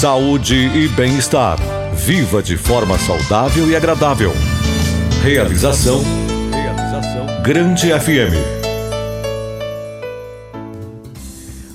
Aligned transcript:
Saúde 0.00 0.54
e 0.54 0.88
bem-estar. 0.88 1.58
Viva 1.94 2.42
de 2.42 2.56
forma 2.56 2.98
saudável 2.98 3.68
e 3.68 3.76
agradável. 3.76 4.32
Realização. 5.22 6.00
Realização. 6.50 7.42
Grande 7.42 7.88
FM. 7.88 8.32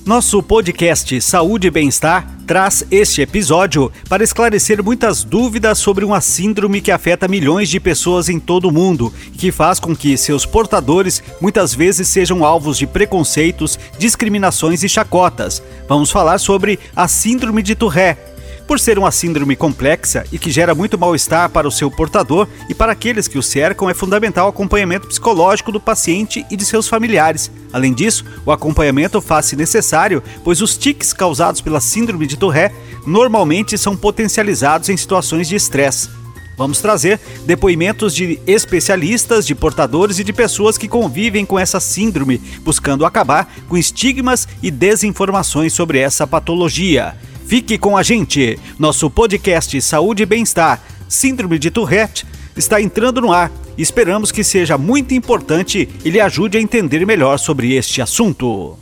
Nosso 0.04 0.42
podcast 0.42 1.22
Saúde 1.22 1.68
e 1.68 1.70
Bem-Estar 1.70 2.35
traz 2.46 2.86
este 2.92 3.22
episódio 3.22 3.92
para 4.08 4.24
esclarecer 4.24 4.84
muitas 4.84 5.24
dúvidas 5.24 5.80
sobre 5.80 6.06
uma 6.06 6.22
síndrome 6.22 6.82
que 6.82 6.92
afeta 6.92 7.28
milhões 7.28 7.70
de 7.70 7.80
pessoas 7.80 8.30
em 8.30 8.40
todo 8.40 8.68
o 8.68 8.72
mundo 8.72 9.12
que 9.38 9.52
faz 9.52 9.80
com 9.80 9.96
que 9.96 10.18
seus 10.18 10.46
portadores 10.46 11.24
muitas 11.42 11.74
vezes 11.74 12.08
sejam 12.08 12.46
alvos 12.46 12.78
de 12.78 12.86
preconceitos, 12.86 13.80
discriminações 13.98 14.84
e 14.84 14.90
chacotas. 14.90 15.62
Vamos 15.88 16.12
falar 16.12 16.38
sobre 16.38 16.80
a 16.95 17.08
Síndrome 17.08 17.63
de 17.63 17.76
Tourette 17.76 18.34
por 18.67 18.79
ser 18.79 18.97
uma 18.97 19.11
síndrome 19.11 19.55
complexa 19.55 20.25
e 20.31 20.39
que 20.39 20.51
gera 20.51 20.73
muito 20.73 20.97
mal-estar 20.97 21.49
para 21.49 21.67
o 21.67 21.71
seu 21.71 21.89
portador 21.91 22.47
e 22.69 22.73
para 22.73 22.91
aqueles 22.91 23.27
que 23.27 23.38
o 23.38 23.43
cercam, 23.43 23.89
é 23.89 23.93
fundamental 23.93 24.47
o 24.47 24.49
acompanhamento 24.49 25.07
psicológico 25.07 25.71
do 25.71 25.79
paciente 25.79 26.45
e 26.49 26.55
de 26.55 26.65
seus 26.65 26.88
familiares. 26.88 27.51
Além 27.71 27.93
disso, 27.93 28.25
o 28.45 28.51
acompanhamento 28.51 29.21
faz-se 29.21 29.55
necessário, 29.55 30.23
pois 30.43 30.61
os 30.61 30.77
tiques 30.77 31.13
causados 31.13 31.61
pela 31.61 31.79
síndrome 31.79 32.25
de 32.25 32.38
Tourette 32.38 32.75
normalmente 33.05 33.77
são 33.77 33.95
potencializados 33.95 34.89
em 34.89 34.97
situações 34.97 35.47
de 35.47 35.55
estresse. 35.55 36.09
Vamos 36.57 36.79
trazer 36.79 37.19
depoimentos 37.45 38.16
de 38.16 38.39
especialistas, 38.47 39.45
de 39.45 39.53
portadores 39.53 40.19
e 40.19 40.23
de 40.23 40.31
pessoas 40.31 40.77
que 40.77 40.88
convivem 40.88 41.45
com 41.45 41.59
essa 41.59 41.81
síndrome, 41.81 42.38
buscando 42.61 43.05
acabar 43.05 43.53
com 43.67 43.77
estigmas 43.77 44.47
e 44.63 44.71
desinformações 44.71 45.73
sobre 45.73 45.99
essa 45.99 46.25
patologia. 46.25 47.16
Fique 47.45 47.77
com 47.77 47.95
a 47.95 48.04
gente. 48.04 48.59
Nosso 48.80 49.09
podcast 49.09 49.80
Saúde 49.81 50.23
e 50.23 50.26
Bem-Estar, 50.26 50.81
Síndrome 51.08 51.59
de 51.59 51.69
Tourette, 51.69 52.25
está 52.58 52.81
entrando 52.81 53.22
no 53.22 53.31
ar. 53.31 53.52
Esperamos 53.78 54.31
que 54.31 54.44
seja 54.44 54.78
muito 54.78 55.14
importante 55.14 55.88
e 56.03 56.09
lhe 56.09 56.19
ajude 56.19 56.58
a 56.58 56.61
entender 56.61 57.06
melhor 57.06 57.38
sobre 57.38 57.73
este 57.73 58.02
assunto. 58.02 58.78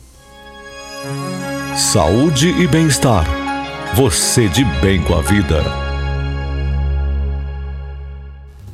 Saúde 1.76 2.48
e 2.48 2.66
bem-estar. 2.66 3.26
Você 3.94 4.48
de 4.48 4.64
bem 4.80 5.02
com 5.02 5.14
a 5.14 5.20
vida. 5.20 5.83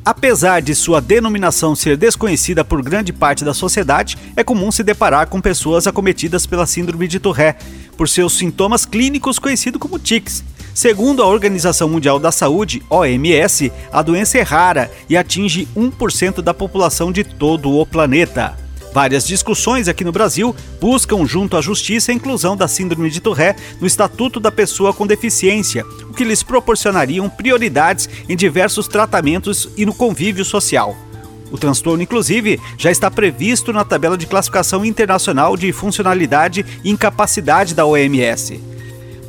Apesar 0.03 0.63
de 0.63 0.73
sua 0.73 0.99
denominação 0.99 1.75
ser 1.75 1.95
desconhecida 1.95 2.65
por 2.65 2.81
grande 2.81 3.13
parte 3.13 3.45
da 3.45 3.53
sociedade, 3.53 4.17
é 4.35 4.43
comum 4.43 4.71
se 4.71 4.83
deparar 4.83 5.27
com 5.27 5.39
pessoas 5.39 5.85
acometidas 5.85 6.47
pela 6.47 6.65
síndrome 6.65 7.07
de 7.07 7.19
Tourette, 7.19 7.63
por 7.95 8.09
seus 8.09 8.33
sintomas 8.33 8.83
clínicos 8.83 9.37
conhecidos 9.37 9.79
como 9.79 9.99
tics. 9.99 10.43
Segundo 10.73 11.21
a 11.21 11.27
Organização 11.27 11.87
Mundial 11.87 12.17
da 12.17 12.31
Saúde, 12.31 12.81
OMS, 12.89 13.71
a 13.91 14.01
doença 14.01 14.39
é 14.39 14.41
rara 14.41 14.89
e 15.07 15.15
atinge 15.15 15.67
1% 15.75 16.41
da 16.41 16.53
população 16.53 17.11
de 17.11 17.23
todo 17.23 17.77
o 17.77 17.85
planeta. 17.85 18.60
Várias 18.93 19.25
discussões 19.25 19.87
aqui 19.87 20.03
no 20.03 20.11
Brasil 20.11 20.53
buscam, 20.79 21.25
junto 21.25 21.55
à 21.55 21.61
Justiça, 21.61 22.11
a 22.11 22.15
inclusão 22.15 22.57
da 22.57 22.67
Síndrome 22.67 23.09
de 23.09 23.21
Tourette 23.21 23.61
no 23.79 23.87
Estatuto 23.87 24.39
da 24.39 24.51
Pessoa 24.51 24.93
com 24.93 25.07
Deficiência, 25.07 25.85
o 26.09 26.13
que 26.13 26.25
lhes 26.25 26.43
proporcionariam 26.43 27.29
prioridades 27.29 28.09
em 28.27 28.35
diversos 28.35 28.89
tratamentos 28.89 29.69
e 29.77 29.85
no 29.85 29.93
convívio 29.93 30.43
social. 30.43 30.97
O 31.49 31.57
transtorno, 31.57 32.03
inclusive, 32.03 32.59
já 32.77 32.91
está 32.91 33.09
previsto 33.09 33.71
na 33.71 33.85
tabela 33.85 34.17
de 34.17 34.25
classificação 34.25 34.83
internacional 34.85 35.55
de 35.55 35.71
funcionalidade 35.71 36.65
e 36.83 36.89
incapacidade 36.89 37.73
da 37.73 37.85
OMS. 37.85 38.70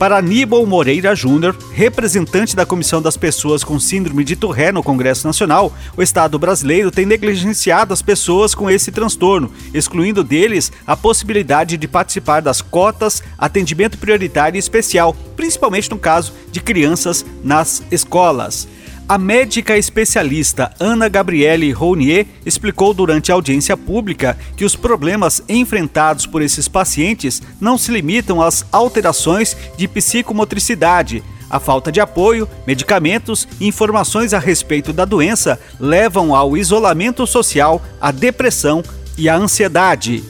Para 0.03 0.19
Aníbal 0.19 0.67
Moreira 0.67 1.15
Júnior, 1.15 1.57
representante 1.73 2.57
da 2.57 2.67
Comissão 2.67 3.01
das 3.01 3.17
Pessoas 3.17 3.63
com 3.63 3.79
Síndrome 3.79 4.25
de 4.25 4.35
Tourette 4.35 4.73
no 4.73 4.83
Congresso 4.83 5.25
Nacional, 5.29 5.73
o 5.97 6.03
Estado 6.03 6.41
brasileiro 6.41 6.91
tem 6.91 7.07
negligenciado 7.07 7.95
as 7.95 8.03
pessoas 8.03 8.53
com 8.53 8.69
esse 8.69 8.91
transtorno, 8.91 9.53
excluindo 9.73 10.25
deles 10.25 10.73
a 10.85 10.97
possibilidade 10.97 11.77
de 11.77 11.87
participar 11.87 12.43
das 12.43 12.61
cotas 12.61 13.23
atendimento 13.39 13.97
prioritário 13.97 14.57
e 14.57 14.59
especial, 14.59 15.15
principalmente 15.37 15.89
no 15.89 15.99
caso 15.99 16.33
de 16.51 16.61
crianças 16.61 17.25
nas 17.45 17.81
escolas. 17.89 18.67
A 19.13 19.19
médica 19.19 19.77
especialista 19.77 20.73
Ana 20.81 21.07
Gabriele 21.07 21.71
Rounier 21.71 22.27
explicou 22.47 22.95
durante 22.95 23.31
a 23.31 23.35
audiência 23.35 23.77
pública 23.77 24.39
que 24.57 24.65
os 24.65 24.75
problemas 24.75 25.43
enfrentados 25.51 26.25
por 26.25 26.41
esses 26.41 26.67
pacientes 26.67 27.43
não 27.61 27.77
se 27.77 27.93
limitam 27.93 28.41
às 28.41 28.65
alterações 28.73 29.55
de 29.77 29.87
psicomotricidade. 29.87 31.23
A 31.51 31.61
falta 31.61 31.93
de 31.93 32.01
apoio, 32.01 32.49
medicamentos 32.67 33.47
e 33.61 33.67
informações 33.67 34.33
a 34.33 34.39
respeito 34.39 34.95
da 34.95 35.05
doença 35.05 35.61
levam 35.79 36.35
ao 36.35 36.57
isolamento 36.57 37.27
social, 37.27 37.83
à 38.01 38.11
depressão 38.11 38.83
e 39.19 39.29
à 39.29 39.37
ansiedade. 39.37 40.25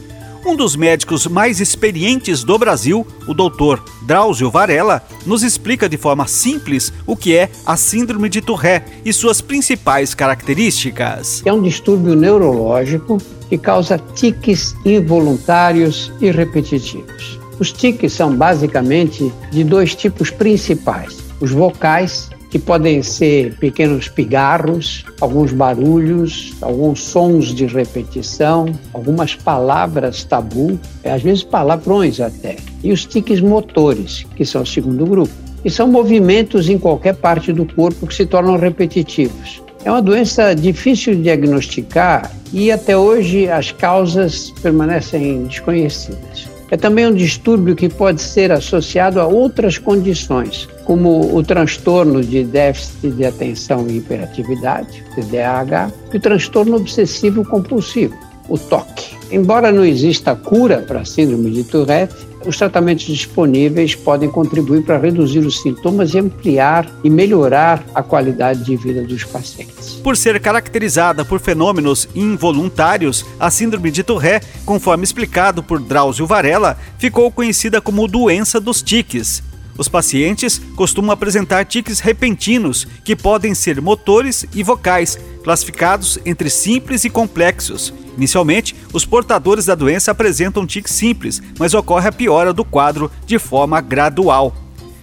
Um 0.44 0.56
dos 0.56 0.74
médicos 0.74 1.28
mais 1.28 1.60
experientes 1.60 2.42
do 2.42 2.58
Brasil, 2.58 3.06
o 3.28 3.32
Dr. 3.32 3.80
Drauzio 4.02 4.50
Varela, 4.50 5.00
nos 5.24 5.44
explica 5.44 5.88
de 5.88 5.96
forma 5.96 6.26
simples 6.26 6.92
o 7.06 7.16
que 7.16 7.36
é 7.36 7.48
a 7.64 7.76
síndrome 7.76 8.28
de 8.28 8.40
Tourette 8.40 8.90
e 9.04 9.12
suas 9.12 9.40
principais 9.40 10.14
características. 10.14 11.42
É 11.46 11.52
um 11.52 11.62
distúrbio 11.62 12.16
neurológico 12.16 13.18
que 13.48 13.56
causa 13.56 13.98
tiques 14.16 14.74
involuntários 14.84 16.12
e 16.20 16.32
repetitivos. 16.32 17.38
Os 17.60 17.70
tiques 17.70 18.12
são 18.12 18.34
basicamente 18.34 19.32
de 19.52 19.62
dois 19.62 19.94
tipos 19.94 20.28
principais: 20.28 21.18
os 21.40 21.52
vocais 21.52 22.30
que 22.52 22.58
podem 22.58 23.02
ser 23.02 23.54
pequenos 23.54 24.10
pigarros, 24.10 25.06
alguns 25.22 25.54
barulhos, 25.54 26.52
alguns 26.60 27.02
sons 27.02 27.46
de 27.46 27.64
repetição, 27.64 28.66
algumas 28.92 29.34
palavras 29.34 30.22
tabu, 30.22 30.78
às 31.02 31.22
vezes 31.22 31.42
palavrões 31.42 32.20
até. 32.20 32.56
E 32.84 32.92
os 32.92 33.06
tiques 33.06 33.40
motores, 33.40 34.26
que 34.36 34.44
são 34.44 34.60
o 34.60 34.66
segundo 34.66 35.06
grupo. 35.06 35.32
E 35.64 35.70
são 35.70 35.88
movimentos 35.88 36.68
em 36.68 36.76
qualquer 36.76 37.14
parte 37.14 37.54
do 37.54 37.64
corpo 37.64 38.06
que 38.06 38.14
se 38.14 38.26
tornam 38.26 38.58
repetitivos. 38.58 39.62
É 39.82 39.90
uma 39.90 40.02
doença 40.02 40.54
difícil 40.54 41.14
de 41.14 41.22
diagnosticar 41.22 42.30
e 42.52 42.70
até 42.70 42.94
hoje 42.94 43.48
as 43.48 43.72
causas 43.72 44.52
permanecem 44.60 45.44
desconhecidas. 45.44 46.52
É 46.70 46.76
também 46.76 47.06
um 47.06 47.14
distúrbio 47.14 47.76
que 47.76 47.86
pode 47.86 48.22
ser 48.22 48.50
associado 48.50 49.20
a 49.20 49.26
outras 49.26 49.76
condições, 49.76 50.66
como 50.92 51.34
o 51.34 51.42
transtorno 51.42 52.22
de 52.22 52.44
déficit 52.44 53.12
de 53.12 53.24
atenção 53.24 53.86
e 53.88 53.96
hiperatividade, 53.96 55.02
TDAH, 55.14 55.90
e 56.12 56.18
o 56.18 56.20
transtorno 56.20 56.76
obsessivo 56.76 57.42
compulsivo, 57.46 58.14
o 58.46 58.58
TOC. 58.58 59.16
Embora 59.30 59.72
não 59.72 59.86
exista 59.86 60.36
cura 60.36 60.84
para 60.86 61.00
a 61.00 61.04
síndrome 61.06 61.50
de 61.50 61.64
Tourette, 61.64 62.14
os 62.44 62.58
tratamentos 62.58 63.06
disponíveis 63.06 63.94
podem 63.94 64.28
contribuir 64.28 64.82
para 64.82 64.98
reduzir 64.98 65.38
os 65.38 65.62
sintomas 65.62 66.12
e 66.12 66.18
ampliar 66.18 66.86
e 67.02 67.08
melhorar 67.08 67.82
a 67.94 68.02
qualidade 68.02 68.62
de 68.62 68.76
vida 68.76 69.00
dos 69.00 69.24
pacientes. 69.24 69.94
Por 69.94 70.14
ser 70.14 70.38
caracterizada 70.40 71.24
por 71.24 71.40
fenômenos 71.40 72.06
involuntários, 72.14 73.24
a 73.40 73.50
síndrome 73.50 73.90
de 73.90 74.02
Tourette, 74.02 74.46
conforme 74.66 75.04
explicado 75.04 75.62
por 75.62 75.80
Drauzio 75.80 76.26
Varela, 76.26 76.76
ficou 76.98 77.32
conhecida 77.32 77.80
como 77.80 78.06
doença 78.06 78.60
dos 78.60 78.82
tiques. 78.82 79.42
Os 79.76 79.88
pacientes 79.88 80.60
costumam 80.76 81.12
apresentar 81.12 81.64
tiques 81.64 81.98
repentinos, 81.98 82.86
que 83.04 83.16
podem 83.16 83.54
ser 83.54 83.80
motores 83.80 84.44
e 84.54 84.62
vocais, 84.62 85.18
classificados 85.42 86.18
entre 86.24 86.50
simples 86.50 87.04
e 87.04 87.10
complexos. 87.10 87.92
Inicialmente, 88.16 88.76
os 88.92 89.04
portadores 89.04 89.66
da 89.66 89.74
doença 89.74 90.10
apresentam 90.10 90.66
tiques 90.66 90.92
simples, 90.92 91.42
mas 91.58 91.72
ocorre 91.72 92.08
a 92.08 92.12
piora 92.12 92.52
do 92.52 92.64
quadro 92.64 93.10
de 93.26 93.38
forma 93.38 93.80
gradual. 93.80 94.54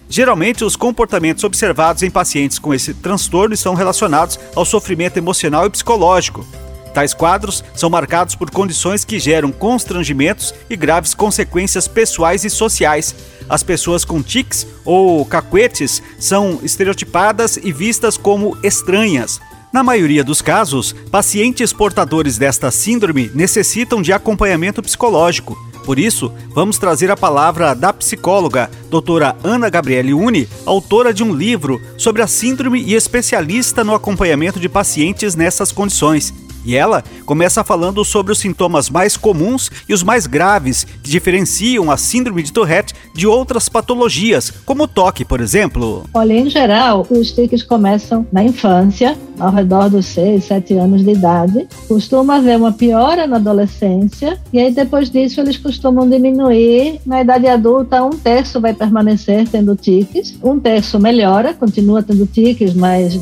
Geralmente, 0.08 0.64
os 0.64 0.76
comportamentos 0.76 1.44
observados 1.44 2.02
em 2.02 2.10
pacientes 2.10 2.58
com 2.58 2.74
esse 2.74 2.94
transtorno 2.94 3.54
estão 3.54 3.74
relacionados 3.74 4.38
ao 4.56 4.64
sofrimento 4.64 5.16
emocional 5.16 5.66
e 5.66 5.70
psicológico. 5.70 6.44
Tais 6.92 7.14
quadros 7.14 7.62
são 7.74 7.88
marcados 7.88 8.34
por 8.34 8.50
condições 8.50 9.04
que 9.04 9.18
geram 9.18 9.52
constrangimentos 9.52 10.52
e 10.68 10.76
graves 10.76 11.14
consequências 11.14 11.86
pessoais 11.86 12.44
e 12.44 12.50
sociais. 12.50 13.14
As 13.48 13.62
pessoas 13.62 14.04
com 14.04 14.22
tics 14.22 14.66
ou 14.84 15.24
cacuetes 15.24 16.02
são 16.18 16.60
estereotipadas 16.62 17.56
e 17.56 17.72
vistas 17.72 18.16
como 18.16 18.56
estranhas. 18.62 19.40
Na 19.72 19.84
maioria 19.84 20.24
dos 20.24 20.42
casos, 20.42 20.92
pacientes 21.12 21.72
portadores 21.72 22.36
desta 22.36 22.72
síndrome 22.72 23.30
necessitam 23.34 24.02
de 24.02 24.12
acompanhamento 24.12 24.82
psicológico. 24.82 25.56
Por 25.84 25.98
isso, 25.98 26.32
vamos 26.48 26.76
trazer 26.76 27.10
a 27.10 27.16
palavra 27.16 27.74
da 27.74 27.92
psicóloga 27.92 28.70
doutora 28.90 29.36
Ana 29.42 29.70
Gabriele 29.70 30.12
Uni, 30.12 30.48
autora 30.66 31.14
de 31.14 31.22
um 31.22 31.32
livro 31.32 31.80
sobre 31.96 32.20
a 32.20 32.26
síndrome 32.26 32.82
e 32.82 32.94
especialista 32.94 33.82
no 33.82 33.94
acompanhamento 33.94 34.60
de 34.60 34.68
pacientes 34.68 35.34
nessas 35.34 35.72
condições. 35.72 36.34
E 36.64 36.76
ela 36.76 37.02
começa 37.24 37.64
falando 37.64 38.04
sobre 38.04 38.32
os 38.32 38.38
sintomas 38.38 38.90
mais 38.90 39.16
comuns 39.16 39.70
e 39.88 39.94
os 39.94 40.02
mais 40.02 40.26
graves 40.26 40.84
que 41.02 41.10
diferenciam 41.10 41.90
a 41.90 41.96
síndrome 41.96 42.42
de 42.42 42.52
Tourette 42.52 42.94
de 43.14 43.26
outras 43.26 43.68
patologias, 43.68 44.50
como 44.64 44.84
o 44.84 44.88
toque, 44.88 45.24
por 45.24 45.40
exemplo. 45.40 46.04
Olha, 46.12 46.32
em 46.32 46.48
geral, 46.48 47.06
os 47.10 47.32
tiques 47.32 47.62
começam 47.62 48.26
na 48.32 48.42
infância, 48.42 49.16
ao 49.40 49.50
redor 49.50 49.88
dos 49.88 50.06
6, 50.06 50.44
7 50.44 50.74
anos 50.74 51.02
de 51.02 51.12
idade. 51.12 51.66
Costuma 51.88 52.36
haver 52.36 52.56
uma 52.56 52.72
piora 52.72 53.26
na 53.26 53.36
adolescência 53.36 54.38
e 54.52 54.58
aí 54.58 54.70
depois 54.70 55.10
disso 55.10 55.40
eles 55.40 55.56
costumam 55.56 56.08
diminuir. 56.08 57.00
Na 57.06 57.22
idade 57.22 57.46
adulta, 57.46 58.04
um 58.04 58.10
terço 58.10 58.60
vai 58.60 58.74
permanecer 58.74 59.48
tendo 59.48 59.74
tiques, 59.74 60.34
um 60.42 60.60
terço 60.60 60.98
melhora, 61.00 61.54
continua 61.54 62.02
tendo 62.02 62.26
tiques 62.26 62.74
mais, 62.74 63.18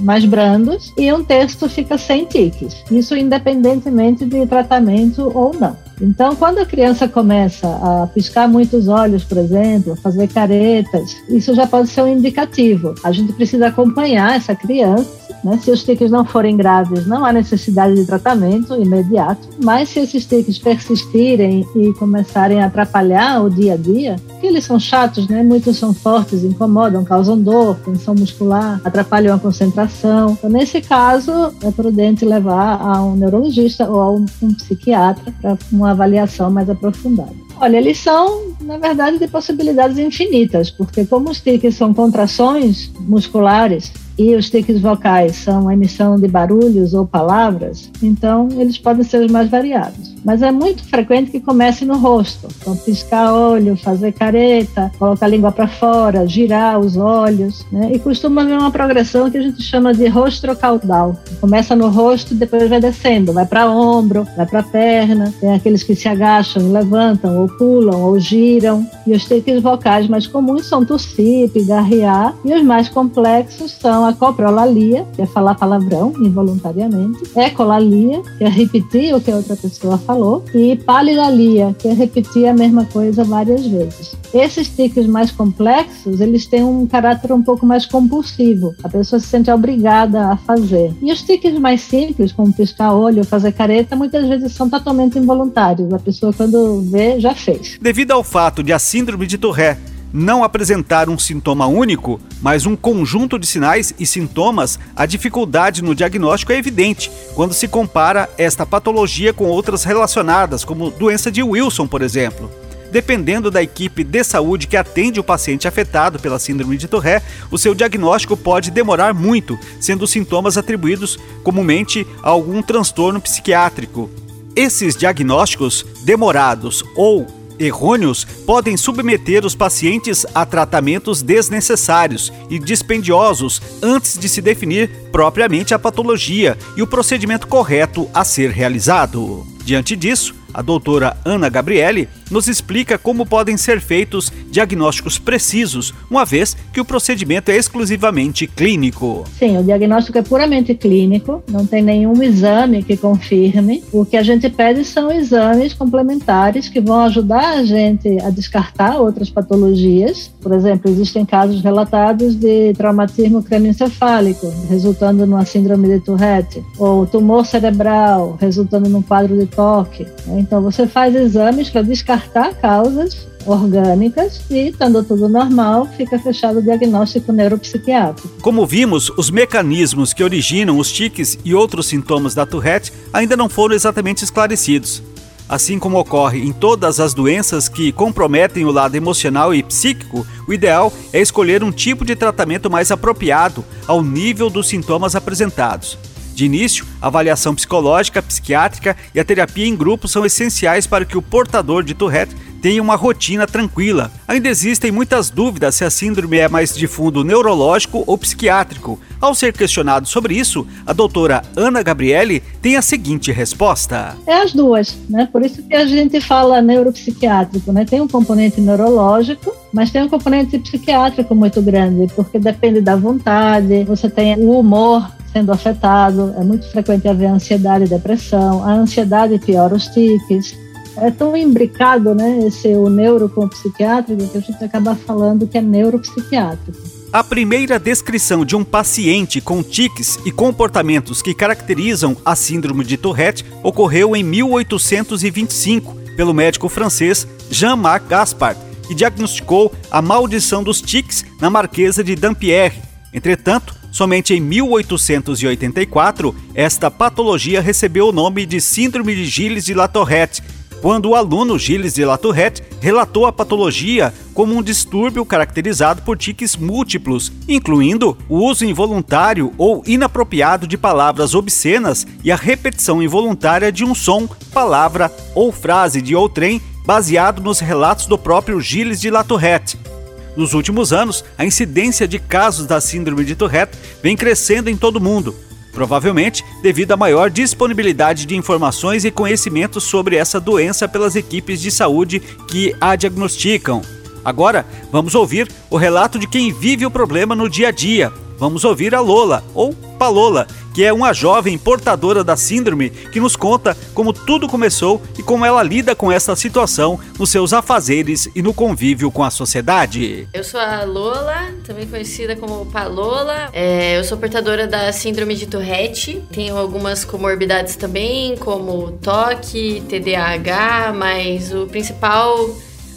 mais 0.00 0.24
brandos 0.24 0.92
e 0.96 1.12
um 1.12 1.22
terço 1.22 1.68
fica 1.68 1.98
sem 1.98 2.24
tiques. 2.24 2.69
Isso 2.90 3.16
independentemente 3.16 4.24
de 4.24 4.46
tratamento 4.46 5.30
ou 5.34 5.54
não. 5.54 5.76
Então, 6.00 6.34
quando 6.34 6.58
a 6.58 6.66
criança 6.66 7.06
começa 7.06 7.66
a 7.66 8.06
piscar 8.06 8.48
muitos 8.48 8.88
olhos, 8.88 9.24
por 9.24 9.38
exemplo, 9.38 9.92
a 9.92 9.96
fazer 9.96 10.28
caretas, 10.28 11.16
isso 11.28 11.54
já 11.54 11.66
pode 11.66 11.88
ser 11.88 12.02
um 12.02 12.08
indicativo. 12.08 12.94
A 13.04 13.12
gente 13.12 13.32
precisa 13.32 13.68
acompanhar 13.68 14.36
essa 14.36 14.54
criança 14.54 15.20
né? 15.44 15.58
Se 15.62 15.70
os 15.70 15.82
tiques 15.82 16.10
não 16.10 16.24
forem 16.24 16.56
graves, 16.56 17.06
não 17.06 17.24
há 17.24 17.32
necessidade 17.32 17.94
de 17.94 18.04
tratamento 18.04 18.74
imediato, 18.74 19.48
mas 19.62 19.88
se 19.88 20.00
esses 20.00 20.26
tiques 20.26 20.58
persistirem 20.58 21.66
e 21.74 21.92
começarem 21.94 22.62
a 22.62 22.66
atrapalhar 22.66 23.42
o 23.42 23.50
dia 23.50 23.74
a 23.74 23.76
dia, 23.76 24.16
que 24.40 24.46
eles 24.46 24.64
são 24.64 24.78
chatos, 24.78 25.28
né? 25.28 25.42
muitos 25.42 25.76
são 25.76 25.92
fortes, 25.92 26.44
incomodam, 26.44 27.04
causam 27.04 27.38
dor, 27.38 27.76
tensão 27.84 28.14
muscular, 28.14 28.80
atrapalham 28.84 29.34
a 29.34 29.38
concentração. 29.38 30.32
Então, 30.32 30.50
nesse 30.50 30.80
caso, 30.80 31.32
é 31.62 31.70
prudente 31.70 32.24
levar 32.24 32.80
a 32.80 33.02
um 33.02 33.16
neurologista 33.16 33.88
ou 33.88 34.00
a 34.00 34.10
um, 34.10 34.26
um 34.42 34.54
psiquiatra 34.54 35.32
para 35.40 35.58
uma 35.72 35.89
avaliação 35.90 36.50
mais 36.50 36.68
aprofundada. 36.68 37.34
Olha, 37.60 37.76
eles 37.76 37.98
são, 37.98 38.54
na 38.60 38.78
verdade, 38.78 39.18
de 39.18 39.28
possibilidades 39.28 39.98
infinitas, 39.98 40.70
porque 40.70 41.04
como 41.04 41.30
os 41.30 41.40
tiques 41.40 41.74
são 41.74 41.92
contrações 41.92 42.90
musculares 43.00 43.92
e 44.18 44.34
os 44.34 44.50
tiques 44.50 44.80
vocais 44.80 45.36
são 45.36 45.68
a 45.68 45.74
emissão 45.74 46.16
de 46.16 46.28
barulhos 46.28 46.94
ou 46.94 47.06
palavras, 47.06 47.90
então 48.02 48.48
eles 48.56 48.78
podem 48.78 49.04
ser 49.04 49.24
os 49.24 49.30
mais 49.30 49.48
variados. 49.48 50.14
Mas 50.24 50.42
é 50.42 50.50
muito 50.50 50.84
frequente 50.84 51.30
que 51.30 51.40
comece 51.40 51.84
no 51.84 51.96
rosto, 51.96 52.46
então 52.60 52.76
piscar 52.76 53.32
olho, 53.32 53.76
fazer 53.76 54.12
careta, 54.12 54.92
colocar 54.98 55.26
a 55.26 55.28
língua 55.28 55.50
para 55.50 55.66
fora, 55.66 56.26
girar 56.26 56.78
os 56.78 56.96
olhos, 56.96 57.64
né? 57.72 57.90
E 57.92 57.98
costuma 57.98 58.42
haver 58.42 58.58
uma 58.58 58.70
progressão 58.70 59.30
que 59.30 59.38
a 59.38 59.42
gente 59.42 59.62
chama 59.62 59.94
de 59.94 60.06
rostrocaudal. 60.08 61.16
Começa 61.40 61.74
no 61.74 61.88
rosto, 61.88 62.34
depois 62.34 62.68
vai 62.68 62.80
descendo, 62.80 63.32
vai 63.32 63.46
para 63.46 63.70
ombro, 63.70 64.26
vai 64.36 64.46
para 64.46 64.62
perna. 64.62 65.32
Tem 65.40 65.54
aqueles 65.54 65.82
que 65.82 65.94
se 65.94 66.08
agacham 66.08 66.70
levantam, 66.70 67.40
ou 67.40 67.48
pulam, 67.56 68.02
ou 68.02 68.18
giram. 68.18 68.86
E 69.06 69.12
os 69.12 69.24
tiques 69.24 69.62
vocais 69.62 70.06
mais 70.06 70.26
comuns 70.26 70.66
são 70.66 70.84
tossir, 70.84 71.48
pigarrear, 71.50 72.34
e 72.44 72.52
os 72.52 72.62
mais 72.62 72.88
complexos 72.88 73.72
são 73.72 73.99
a 74.04 74.12
coprolalia, 74.12 75.06
que 75.14 75.22
é 75.22 75.26
falar 75.26 75.54
palavrão 75.54 76.12
involuntariamente, 76.18 77.22
ecolalia, 77.36 78.22
que 78.38 78.44
é 78.44 78.48
repetir 78.48 79.14
o 79.14 79.20
que 79.20 79.30
a 79.30 79.36
outra 79.36 79.56
pessoa 79.56 79.98
falou, 79.98 80.44
e 80.54 80.76
palilalia, 80.76 81.74
que 81.78 81.88
é 81.88 81.92
repetir 81.92 82.46
a 82.46 82.54
mesma 82.54 82.84
coisa 82.84 83.24
várias 83.24 83.66
vezes. 83.66 84.16
Esses 84.32 84.68
tiques 84.68 85.06
mais 85.06 85.30
complexos, 85.30 86.20
eles 86.20 86.46
têm 86.46 86.62
um 86.62 86.86
caráter 86.86 87.32
um 87.32 87.42
pouco 87.42 87.66
mais 87.66 87.84
compulsivo. 87.84 88.74
A 88.82 88.88
pessoa 88.88 89.18
se 89.18 89.26
sente 89.26 89.50
obrigada 89.50 90.28
a 90.28 90.36
fazer. 90.36 90.92
E 91.02 91.12
os 91.12 91.22
tiques 91.22 91.58
mais 91.58 91.80
simples, 91.80 92.32
como 92.32 92.52
piscar 92.52 92.94
olho, 92.94 93.24
fazer 93.24 93.52
careta, 93.52 93.96
muitas 93.96 94.28
vezes 94.28 94.52
são 94.52 94.68
totalmente 94.68 95.18
involuntários. 95.18 95.92
A 95.92 95.98
pessoa, 95.98 96.32
quando 96.32 96.82
vê, 96.82 97.18
já 97.18 97.34
fez. 97.34 97.78
Devido 97.80 98.12
ao 98.12 98.22
fato 98.22 98.62
de 98.62 98.72
a 98.72 98.78
síndrome 98.78 99.26
de 99.26 99.36
Tourette 99.36 99.99
não 100.12 100.42
apresentar 100.42 101.08
um 101.08 101.18
sintoma 101.18 101.66
único, 101.66 102.20
mas 102.42 102.66
um 102.66 102.76
conjunto 102.76 103.38
de 103.38 103.46
sinais 103.46 103.94
e 103.98 104.06
sintomas, 104.06 104.78
a 104.94 105.06
dificuldade 105.06 105.82
no 105.82 105.94
diagnóstico 105.94 106.52
é 106.52 106.56
evidente 106.56 107.10
quando 107.34 107.54
se 107.54 107.68
compara 107.68 108.28
esta 108.36 108.66
patologia 108.66 109.32
com 109.32 109.44
outras 109.44 109.84
relacionadas, 109.84 110.64
como 110.64 110.90
doença 110.90 111.30
de 111.30 111.42
Wilson, 111.42 111.86
por 111.86 112.02
exemplo. 112.02 112.50
Dependendo 112.90 113.52
da 113.52 113.62
equipe 113.62 114.02
de 114.02 114.24
saúde 114.24 114.66
que 114.66 114.76
atende 114.76 115.20
o 115.20 115.24
paciente 115.24 115.68
afetado 115.68 116.18
pela 116.18 116.40
síndrome 116.40 116.76
de 116.76 116.88
Tourette, 116.88 117.24
o 117.50 117.56
seu 117.56 117.72
diagnóstico 117.72 118.36
pode 118.36 118.70
demorar 118.70 119.14
muito, 119.14 119.56
sendo 119.80 120.02
os 120.02 120.10
sintomas 120.10 120.58
atribuídos 120.58 121.16
comumente 121.44 122.04
a 122.20 122.30
algum 122.30 122.60
transtorno 122.60 123.20
psiquiátrico. 123.20 124.10
Esses 124.56 124.96
diagnósticos 124.96 125.86
demorados 126.04 126.82
ou 126.96 127.39
errôneos 127.60 128.24
podem 128.24 128.76
submeter 128.76 129.44
os 129.44 129.54
pacientes 129.54 130.24
a 130.34 130.46
tratamentos 130.46 131.22
desnecessários 131.22 132.32
e 132.48 132.58
dispendiosos 132.58 133.60
antes 133.82 134.18
de 134.18 134.28
se 134.28 134.40
definir 134.40 134.88
propriamente 135.12 135.74
a 135.74 135.78
patologia 135.78 136.56
e 136.76 136.82
o 136.82 136.86
procedimento 136.86 137.46
correto 137.46 138.08
a 138.14 138.24
ser 138.24 138.50
realizado. 138.50 139.46
Diante 139.64 139.94
disso, 139.94 140.34
a 140.52 140.62
doutora 140.62 141.16
Ana 141.24 141.48
Gabriele 141.48 142.08
nos 142.30 142.48
explica 142.48 142.96
como 142.96 143.26
podem 143.26 143.56
ser 143.56 143.80
feitos 143.80 144.32
diagnósticos 144.50 145.18
precisos, 145.18 145.92
uma 146.08 146.24
vez 146.24 146.56
que 146.72 146.80
o 146.80 146.84
procedimento 146.84 147.50
é 147.50 147.56
exclusivamente 147.56 148.46
clínico. 148.46 149.24
Sim, 149.38 149.58
o 149.58 149.64
diagnóstico 149.64 150.18
é 150.18 150.22
puramente 150.22 150.74
clínico, 150.74 151.42
não 151.50 151.66
tem 151.66 151.82
nenhum 151.82 152.22
exame 152.22 152.82
que 152.82 152.96
confirme. 152.96 153.82
O 153.92 154.04
que 154.04 154.16
a 154.16 154.22
gente 154.22 154.48
pede 154.48 154.84
são 154.84 155.10
exames 155.10 155.74
complementares 155.74 156.68
que 156.68 156.80
vão 156.80 157.00
ajudar 157.00 157.58
a 157.58 157.64
gente 157.64 158.20
a 158.20 158.30
descartar 158.30 158.98
outras 158.98 159.28
patologias. 159.28 160.30
Por 160.40 160.52
exemplo, 160.52 160.90
existem 160.90 161.24
casos 161.24 161.62
relatados 161.62 162.34
de 162.34 162.72
traumatismo 162.74 163.42
crânioencefálico, 163.42 164.52
resultando 164.68 165.26
numa 165.26 165.44
síndrome 165.44 165.88
de 165.88 166.00
Tourette, 166.00 166.62
ou 166.78 167.06
tumor 167.06 167.44
cerebral, 167.46 168.36
resultando 168.40 168.88
num 168.88 169.02
quadro 169.02 169.36
de 169.36 169.46
toque. 169.46 170.06
Então, 170.28 170.62
você 170.62 170.86
faz 170.86 171.14
exames 171.14 171.70
para 171.70 171.82
descartar 171.82 172.19
descartar 172.20 172.54
causas 172.54 173.26
orgânicas 173.46 174.42
e, 174.50 174.68
estando 174.68 175.02
tudo 175.02 175.28
normal, 175.28 175.88
fica 175.96 176.18
fechado 176.18 176.58
o 176.58 176.62
diagnóstico 176.62 177.32
neuropsiquiátrico. 177.32 178.28
Como 178.42 178.66
vimos, 178.66 179.10
os 179.16 179.30
mecanismos 179.30 180.12
que 180.12 180.22
originam 180.22 180.78
os 180.78 180.92
tiques 180.92 181.38
e 181.44 181.54
outros 181.54 181.86
sintomas 181.86 182.34
da 182.34 182.44
Tourette 182.44 182.92
ainda 183.12 183.36
não 183.36 183.48
foram 183.48 183.74
exatamente 183.74 184.22
esclarecidos. 184.22 185.02
Assim 185.48 185.80
como 185.80 185.98
ocorre 185.98 186.38
em 186.38 186.52
todas 186.52 187.00
as 187.00 187.12
doenças 187.12 187.68
que 187.68 187.90
comprometem 187.90 188.64
o 188.64 188.70
lado 188.70 188.94
emocional 188.94 189.52
e 189.52 189.62
psíquico, 189.62 190.24
o 190.46 190.52
ideal 190.52 190.92
é 191.12 191.20
escolher 191.20 191.64
um 191.64 191.72
tipo 191.72 192.04
de 192.04 192.14
tratamento 192.14 192.70
mais 192.70 192.92
apropriado 192.92 193.64
ao 193.86 194.00
nível 194.00 194.48
dos 194.48 194.68
sintomas 194.68 195.16
apresentados. 195.16 195.98
De 196.40 196.46
início, 196.46 196.86
avaliação 197.02 197.54
psicológica, 197.54 198.22
psiquiátrica 198.22 198.96
e 199.14 199.20
a 199.20 199.24
terapia 199.26 199.66
em 199.66 199.76
grupo 199.76 200.08
são 200.08 200.24
essenciais 200.24 200.86
para 200.86 201.04
que 201.04 201.18
o 201.18 201.20
portador 201.20 201.84
de 201.84 201.92
Tourette 201.92 202.34
tenha 202.62 202.80
uma 202.80 202.96
rotina 202.96 203.46
tranquila. 203.46 204.10
Ainda 204.26 204.48
existem 204.48 204.90
muitas 204.90 205.28
dúvidas 205.28 205.74
se 205.74 205.84
a 205.84 205.90
síndrome 205.90 206.38
é 206.38 206.48
mais 206.48 206.74
de 206.74 206.86
fundo 206.86 207.22
neurológico 207.22 208.04
ou 208.06 208.16
psiquiátrico. 208.16 208.98
Ao 209.20 209.34
ser 209.34 209.52
questionado 209.52 210.08
sobre 210.08 210.34
isso, 210.34 210.66
a 210.86 210.94
doutora 210.94 211.42
Ana 211.54 211.82
Gabriele 211.82 212.42
tem 212.62 212.74
a 212.76 212.80
seguinte 212.80 213.30
resposta: 213.30 214.16
É 214.26 214.40
as 214.40 214.54
duas, 214.54 214.96
né? 215.10 215.28
Por 215.30 215.44
isso 215.44 215.62
que 215.62 215.74
a 215.74 215.84
gente 215.84 216.22
fala 216.22 216.62
neuropsiquiátrico, 216.62 217.70
né? 217.70 217.84
Tem 217.84 218.00
um 218.00 218.08
componente 218.08 218.62
neurológico, 218.62 219.54
mas 219.74 219.90
tem 219.90 220.02
um 220.02 220.08
componente 220.08 220.58
psiquiátrico 220.58 221.34
muito 221.34 221.60
grande, 221.60 222.10
porque 222.14 222.38
depende 222.38 222.80
da 222.80 222.96
vontade, 222.96 223.84
você 223.84 224.08
tem 224.08 224.36
o 224.36 224.58
humor, 224.58 225.06
sendo 225.32 225.52
afetado. 225.52 226.34
É 226.36 226.42
muito 226.42 226.70
frequente 226.70 227.08
haver 227.08 227.26
ansiedade 227.26 227.84
e 227.84 227.88
depressão. 227.88 228.64
A 228.64 228.72
ansiedade 228.72 229.38
piora 229.38 229.74
os 229.74 229.86
tiques. 229.88 230.54
É 230.96 231.10
tão 231.10 231.36
imbricado, 231.36 232.14
né, 232.14 232.40
esse 232.46 232.68
o 232.68 232.90
neuro 232.90 233.28
com 233.28 233.44
o 233.44 233.48
psiquiátrico, 233.48 234.26
que 234.26 234.36
a 234.36 234.40
gente 234.40 234.62
acaba 234.62 234.94
falando 234.94 235.46
que 235.46 235.56
é 235.56 235.62
neuropsiquiátrico. 235.62 236.78
A 237.12 237.24
primeira 237.24 237.78
descrição 237.78 238.44
de 238.44 238.54
um 238.54 238.62
paciente 238.62 239.40
com 239.40 239.62
tiques 239.62 240.18
e 240.24 240.30
comportamentos 240.30 241.20
que 241.20 241.34
caracterizam 241.34 242.16
a 242.24 242.36
síndrome 242.36 242.84
de 242.84 242.96
Tourette 242.96 243.44
ocorreu 243.64 244.14
em 244.14 244.22
1825 244.22 245.96
pelo 246.16 246.32
médico 246.34 246.68
francês 246.68 247.26
Jean-Marc 247.50 248.06
Gaspard, 248.06 248.60
que 248.86 248.94
diagnosticou 248.94 249.72
a 249.90 250.00
maldição 250.00 250.62
dos 250.62 250.80
tiques 250.80 251.24
na 251.40 251.50
Marquesa 251.50 252.04
de 252.04 252.14
Dampierre. 252.14 252.80
Entretanto, 253.12 253.74
Somente 253.90 254.34
em 254.34 254.40
1884, 254.40 256.34
esta 256.54 256.90
patologia 256.90 257.60
recebeu 257.60 258.08
o 258.08 258.12
nome 258.12 258.46
de 258.46 258.60
Síndrome 258.60 259.14
de 259.14 259.24
Gilles 259.24 259.64
de 259.64 259.74
La 259.74 259.88
Tourette, 259.88 260.42
quando 260.80 261.10
o 261.10 261.14
aluno 261.14 261.58
Gilles 261.58 261.94
de 261.94 262.04
Latourette 262.04 262.62
relatou 262.80 263.26
a 263.26 263.32
patologia 263.32 264.12
como 264.32 264.54
um 264.54 264.62
distúrbio 264.62 265.24
caracterizado 265.26 266.02
por 266.02 266.16
tiques 266.16 266.56
múltiplos, 266.56 267.30
incluindo 267.46 268.16
o 268.28 268.38
uso 268.38 268.64
involuntário 268.64 269.52
ou 269.58 269.82
inapropriado 269.86 270.66
de 270.66 270.78
palavras 270.78 271.34
obscenas 271.34 272.06
e 272.24 272.32
a 272.32 272.36
repetição 272.36 273.02
involuntária 273.02 273.70
de 273.70 273.84
um 273.84 273.94
som, 273.94 274.26
palavra 274.52 275.12
ou 275.34 275.52
frase 275.52 276.00
de 276.00 276.16
outrem 276.16 276.60
baseado 276.86 277.42
nos 277.42 277.60
relatos 277.60 278.06
do 278.06 278.16
próprio 278.16 278.60
Gilles 278.60 279.00
de 279.00 279.10
Latourette. 279.10 279.89
Nos 280.36 280.54
últimos 280.54 280.92
anos, 280.92 281.24
a 281.36 281.44
incidência 281.44 282.06
de 282.06 282.18
casos 282.18 282.66
da 282.66 282.80
síndrome 282.80 283.24
de 283.24 283.34
Tourette 283.34 283.76
vem 284.02 284.16
crescendo 284.16 284.70
em 284.70 284.76
todo 284.76 284.96
o 284.96 285.00
mundo, 285.00 285.34
provavelmente 285.72 286.44
devido 286.62 286.92
à 286.92 286.96
maior 286.96 287.30
disponibilidade 287.30 288.26
de 288.26 288.36
informações 288.36 289.04
e 289.04 289.10
conhecimentos 289.10 289.84
sobre 289.84 290.16
essa 290.16 290.40
doença 290.40 290.88
pelas 290.88 291.16
equipes 291.16 291.60
de 291.60 291.70
saúde 291.70 292.20
que 292.48 292.74
a 292.80 292.94
diagnosticam. 292.94 293.82
Agora, 294.24 294.66
vamos 294.92 295.14
ouvir 295.14 295.48
o 295.70 295.76
relato 295.76 296.18
de 296.18 296.28
quem 296.28 296.52
vive 296.52 296.84
o 296.84 296.90
problema 296.90 297.34
no 297.34 297.48
dia 297.48 297.68
a 297.68 297.72
dia. 297.72 298.12
Vamos 298.40 298.64
ouvir 298.64 298.94
a 298.94 299.00
Lola, 299.00 299.44
ou 299.54 299.74
Palola, 299.74 300.46
que 300.74 300.82
é 300.82 300.90
uma 300.90 301.12
jovem 301.12 301.58
portadora 301.58 302.24
da 302.24 302.38
síndrome 302.38 302.88
que 302.88 303.20
nos 303.20 303.36
conta 303.36 303.76
como 303.92 304.14
tudo 304.14 304.48
começou 304.48 305.02
e 305.18 305.22
como 305.22 305.44
ela 305.44 305.62
lida 305.62 305.94
com 305.94 306.10
essa 306.10 306.34
situação 306.34 306.98
nos 307.18 307.28
seus 307.28 307.52
afazeres 307.52 308.30
e 308.34 308.40
no 308.40 308.54
convívio 308.54 309.10
com 309.10 309.22
a 309.22 309.30
sociedade. 309.30 310.26
Eu 310.32 310.42
sou 310.42 310.58
a 310.58 310.84
Lola, 310.84 311.50
também 311.66 311.86
conhecida 311.86 312.34
como 312.34 312.64
Palola. 312.64 313.50
É, 313.52 313.98
eu 313.98 314.04
sou 314.04 314.16
portadora 314.16 314.66
da 314.66 314.90
síndrome 314.90 315.34
de 315.34 315.46
Tourette. 315.46 316.24
Tenho 316.32 316.56
algumas 316.56 317.04
comorbidades 317.04 317.76
também, 317.76 318.38
como 318.38 318.92
toque, 319.02 319.82
TDAH, 319.86 320.94
mas 320.96 321.52
o 321.52 321.66
principal 321.66 322.48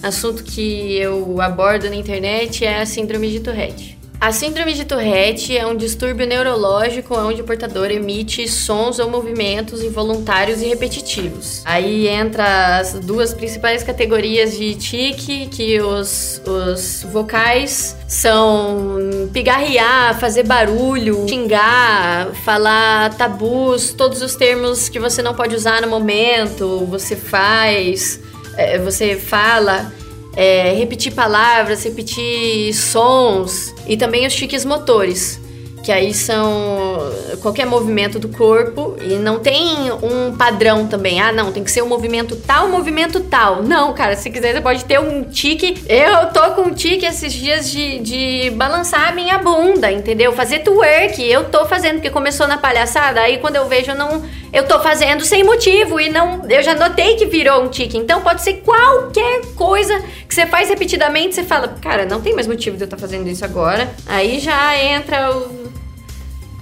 assunto 0.01 0.41
que 0.41 0.95
eu 0.95 1.41
abordo 1.41 1.89
na 1.89 1.97
internet 1.97 2.63
é 2.63 2.79
a 2.79 2.85
síndrome 2.85 3.29
de 3.29 3.41
Tourette. 3.41 4.02
A 4.23 4.31
síndrome 4.31 4.71
de 4.73 4.85
Tourette 4.85 5.57
é 5.57 5.67
um 5.67 5.75
distúrbio 5.75 6.25
neurológico 6.25 7.13
onde 7.13 7.41
o 7.41 7.43
portador 7.43 7.91
emite 7.91 8.47
sons 8.47 8.97
ou 8.97 9.09
movimentos 9.09 9.83
involuntários 9.83 10.61
e 10.61 10.65
repetitivos. 10.65 11.61
Aí 11.65 12.07
entra 12.07 12.77
as 12.77 12.93
duas 12.93 13.33
principais 13.33 13.83
categorias 13.83 14.57
de 14.57 14.75
tique, 14.75 15.47
que 15.47 15.81
os, 15.81 16.41
os 16.45 17.03
vocais 17.11 17.97
são 18.07 19.29
pigarrear, 19.33 20.17
fazer 20.17 20.43
barulho, 20.43 21.27
xingar, 21.27 22.33
falar 22.45 23.13
tabus, 23.17 23.91
todos 23.91 24.21
os 24.21 24.37
termos 24.37 24.87
que 24.87 25.01
você 25.01 25.21
não 25.21 25.33
pode 25.33 25.53
usar 25.53 25.81
no 25.81 25.89
momento, 25.89 26.85
você 26.85 27.17
faz, 27.17 28.21
é, 28.55 28.79
você 28.79 29.17
fala 29.17 29.91
é, 30.35 30.73
repetir 30.73 31.13
palavras, 31.13 31.83
repetir 31.83 32.73
sons 32.73 33.73
e 33.87 33.95
também 33.95 34.25
os 34.25 34.33
tiques 34.33 34.65
motores, 34.65 35.39
que 35.83 35.91
aí 35.91 36.13
são 36.13 37.11
qualquer 37.41 37.65
movimento 37.65 38.17
do 38.17 38.29
corpo 38.29 38.95
e 39.01 39.15
não 39.15 39.39
tem 39.39 39.91
um 39.91 40.33
padrão 40.35 40.87
também. 40.87 41.19
Ah, 41.19 41.33
não, 41.33 41.51
tem 41.51 41.61
que 41.61 41.69
ser 41.69 41.83
um 41.83 41.87
movimento 41.87 42.37
tal, 42.37 42.67
um 42.67 42.71
movimento 42.71 43.19
tal. 43.19 43.61
Não, 43.61 43.93
cara, 43.93 44.15
se 44.15 44.31
quiser 44.31 44.53
você 44.53 44.61
pode 44.61 44.85
ter 44.85 44.99
um 44.99 45.23
tique. 45.25 45.83
Eu 45.89 46.27
tô 46.27 46.51
com 46.51 46.69
um 46.69 46.73
tique 46.73 47.05
esses 47.05 47.33
dias 47.33 47.69
de, 47.69 47.99
de 47.99 48.49
balançar 48.51 49.09
a 49.09 49.11
minha 49.11 49.37
bunda, 49.39 49.91
entendeu? 49.91 50.31
Fazer 50.31 50.59
twerk, 50.59 51.21
eu 51.21 51.49
tô 51.49 51.65
fazendo, 51.65 51.95
porque 51.95 52.09
começou 52.09 52.47
na 52.47 52.57
palhaçada, 52.57 53.19
aí 53.19 53.39
quando 53.39 53.57
eu 53.57 53.67
vejo 53.67 53.91
eu 53.91 53.95
não 53.95 54.23
eu 54.53 54.67
tô 54.67 54.79
fazendo 54.79 55.25
sem 55.25 55.43
motivo 55.43 55.99
e 55.99 56.09
não. 56.09 56.47
Eu 56.47 56.63
já 56.63 56.75
notei 56.75 57.15
que 57.15 57.25
virou 57.25 57.63
um 57.63 57.67
tique. 57.67 57.97
Então 57.97 58.21
pode 58.21 58.41
ser 58.41 58.61
qualquer 58.63 59.41
coisa 59.55 59.99
que 60.27 60.33
você 60.33 60.45
faz 60.45 60.69
repetidamente, 60.69 61.35
você 61.35 61.43
fala, 61.43 61.67
cara, 61.81 62.05
não 62.05 62.21
tem 62.21 62.33
mais 62.33 62.47
motivo 62.47 62.77
de 62.77 62.83
eu 62.83 62.85
estar 62.85 62.95
tá 62.95 63.01
fazendo 63.01 63.27
isso 63.27 63.43
agora. 63.43 63.91
Aí 64.05 64.39
já 64.39 64.77
entra 64.77 65.35
o, 65.35 65.72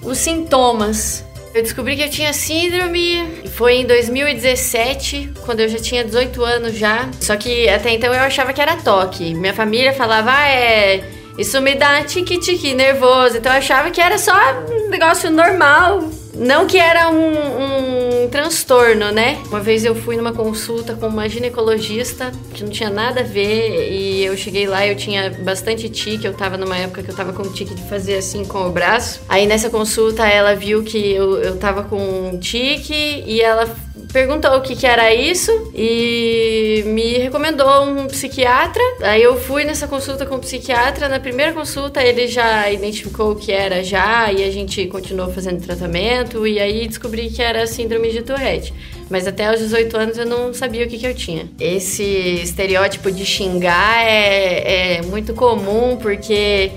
os 0.03 0.17
sintomas. 0.17 1.23
Eu 1.53 1.61
descobri 1.61 1.97
que 1.97 2.03
eu 2.03 2.09
tinha 2.09 2.31
síndrome 2.31 3.41
e 3.43 3.49
foi 3.49 3.75
em 3.75 3.85
2017, 3.85 5.33
quando 5.45 5.59
eu 5.59 5.67
já 5.67 5.79
tinha 5.79 6.03
18 6.03 6.43
anos 6.43 6.77
já. 6.77 7.09
Só 7.19 7.35
que 7.35 7.67
até 7.67 7.91
então 7.91 8.13
eu 8.13 8.21
achava 8.21 8.53
que 8.53 8.61
era 8.61 8.77
toque. 8.77 9.33
Minha 9.33 9.53
família 9.53 9.93
falava, 9.93 10.31
ah, 10.31 10.47
é. 10.47 11.03
Isso 11.37 11.61
me 11.61 11.75
dá 11.75 12.03
tique-tique 12.03 12.73
nervoso. 12.73 13.37
Então 13.37 13.51
eu 13.51 13.57
achava 13.57 13.91
que 13.91 13.99
era 13.99 14.17
só 14.17 14.33
um 14.69 14.89
negócio 14.89 15.29
normal, 15.29 16.09
não 16.35 16.65
que 16.65 16.77
era 16.77 17.09
um, 17.09 17.31
um, 17.31 17.90
transtorno, 18.31 19.11
né? 19.11 19.37
Uma 19.49 19.59
vez 19.59 19.83
eu 19.83 19.93
fui 19.93 20.15
numa 20.15 20.31
consulta 20.31 20.95
com 20.95 21.07
uma 21.07 21.27
ginecologista 21.27 22.31
que 22.53 22.63
não 22.63 22.71
tinha 22.71 22.89
nada 22.89 23.19
a 23.19 23.23
ver 23.23 23.91
e 23.91 24.23
eu 24.23 24.35
cheguei 24.37 24.65
lá 24.65 24.87
eu 24.87 24.95
tinha 24.95 25.29
bastante 25.29 25.89
tique. 25.89 26.25
Eu 26.25 26.33
tava 26.33 26.57
numa 26.57 26.77
época 26.77 27.03
que 27.03 27.11
eu 27.11 27.15
tava 27.15 27.33
com 27.33 27.43
tique 27.51 27.75
de 27.75 27.83
fazer 27.83 28.15
assim 28.15 28.45
com 28.45 28.65
o 28.65 28.71
braço. 28.71 29.21
Aí 29.27 29.45
nessa 29.45 29.69
consulta 29.69 30.25
ela 30.25 30.55
viu 30.55 30.83
que 30.83 30.97
eu, 31.11 31.37
eu 31.39 31.57
tava 31.57 31.83
com 31.83 32.39
tique 32.39 33.23
e 33.27 33.41
ela 33.41 33.67
perguntou 34.11 34.55
o 34.55 34.61
que, 34.61 34.75
que 34.75 34.85
era 34.85 35.13
isso 35.13 35.71
e 35.73 36.83
me 36.87 37.17
recomendou 37.17 37.83
um 37.85 38.07
psiquiatra. 38.07 38.83
Aí 39.01 39.23
eu 39.23 39.39
fui 39.39 39.63
nessa 39.63 39.87
consulta 39.87 40.25
com 40.25 40.35
o 40.35 40.39
psiquiatra. 40.39 41.07
Na 41.07 41.19
primeira 41.19 41.53
consulta 41.53 42.03
ele 42.03 42.27
já 42.27 42.69
identificou 42.69 43.31
o 43.31 43.35
que 43.35 43.51
era 43.51 43.83
já 43.83 44.31
e 44.31 44.43
a 44.43 44.51
gente 44.51 44.85
continuou 44.87 45.31
fazendo 45.31 45.61
tratamento 45.61 46.45
e 46.45 46.59
aí 46.59 46.87
descobri 46.87 47.29
que 47.29 47.41
era 47.41 47.65
síndrome 47.65 48.11
de 48.11 48.21
Tourette. 48.21 48.73
Mas 49.09 49.27
até 49.27 49.47
aos 49.47 49.59
18 49.59 49.97
anos 49.97 50.17
eu 50.17 50.25
não 50.25 50.53
sabia 50.53 50.85
o 50.85 50.89
que, 50.89 50.97
que 50.97 51.07
eu 51.07 51.13
tinha. 51.13 51.49
Esse 51.59 52.03
estereótipo 52.03 53.11
de 53.11 53.25
xingar 53.25 54.05
é, 54.05 54.97
é 54.97 55.01
muito 55.03 55.33
comum 55.33 55.97
porque. 55.97 56.71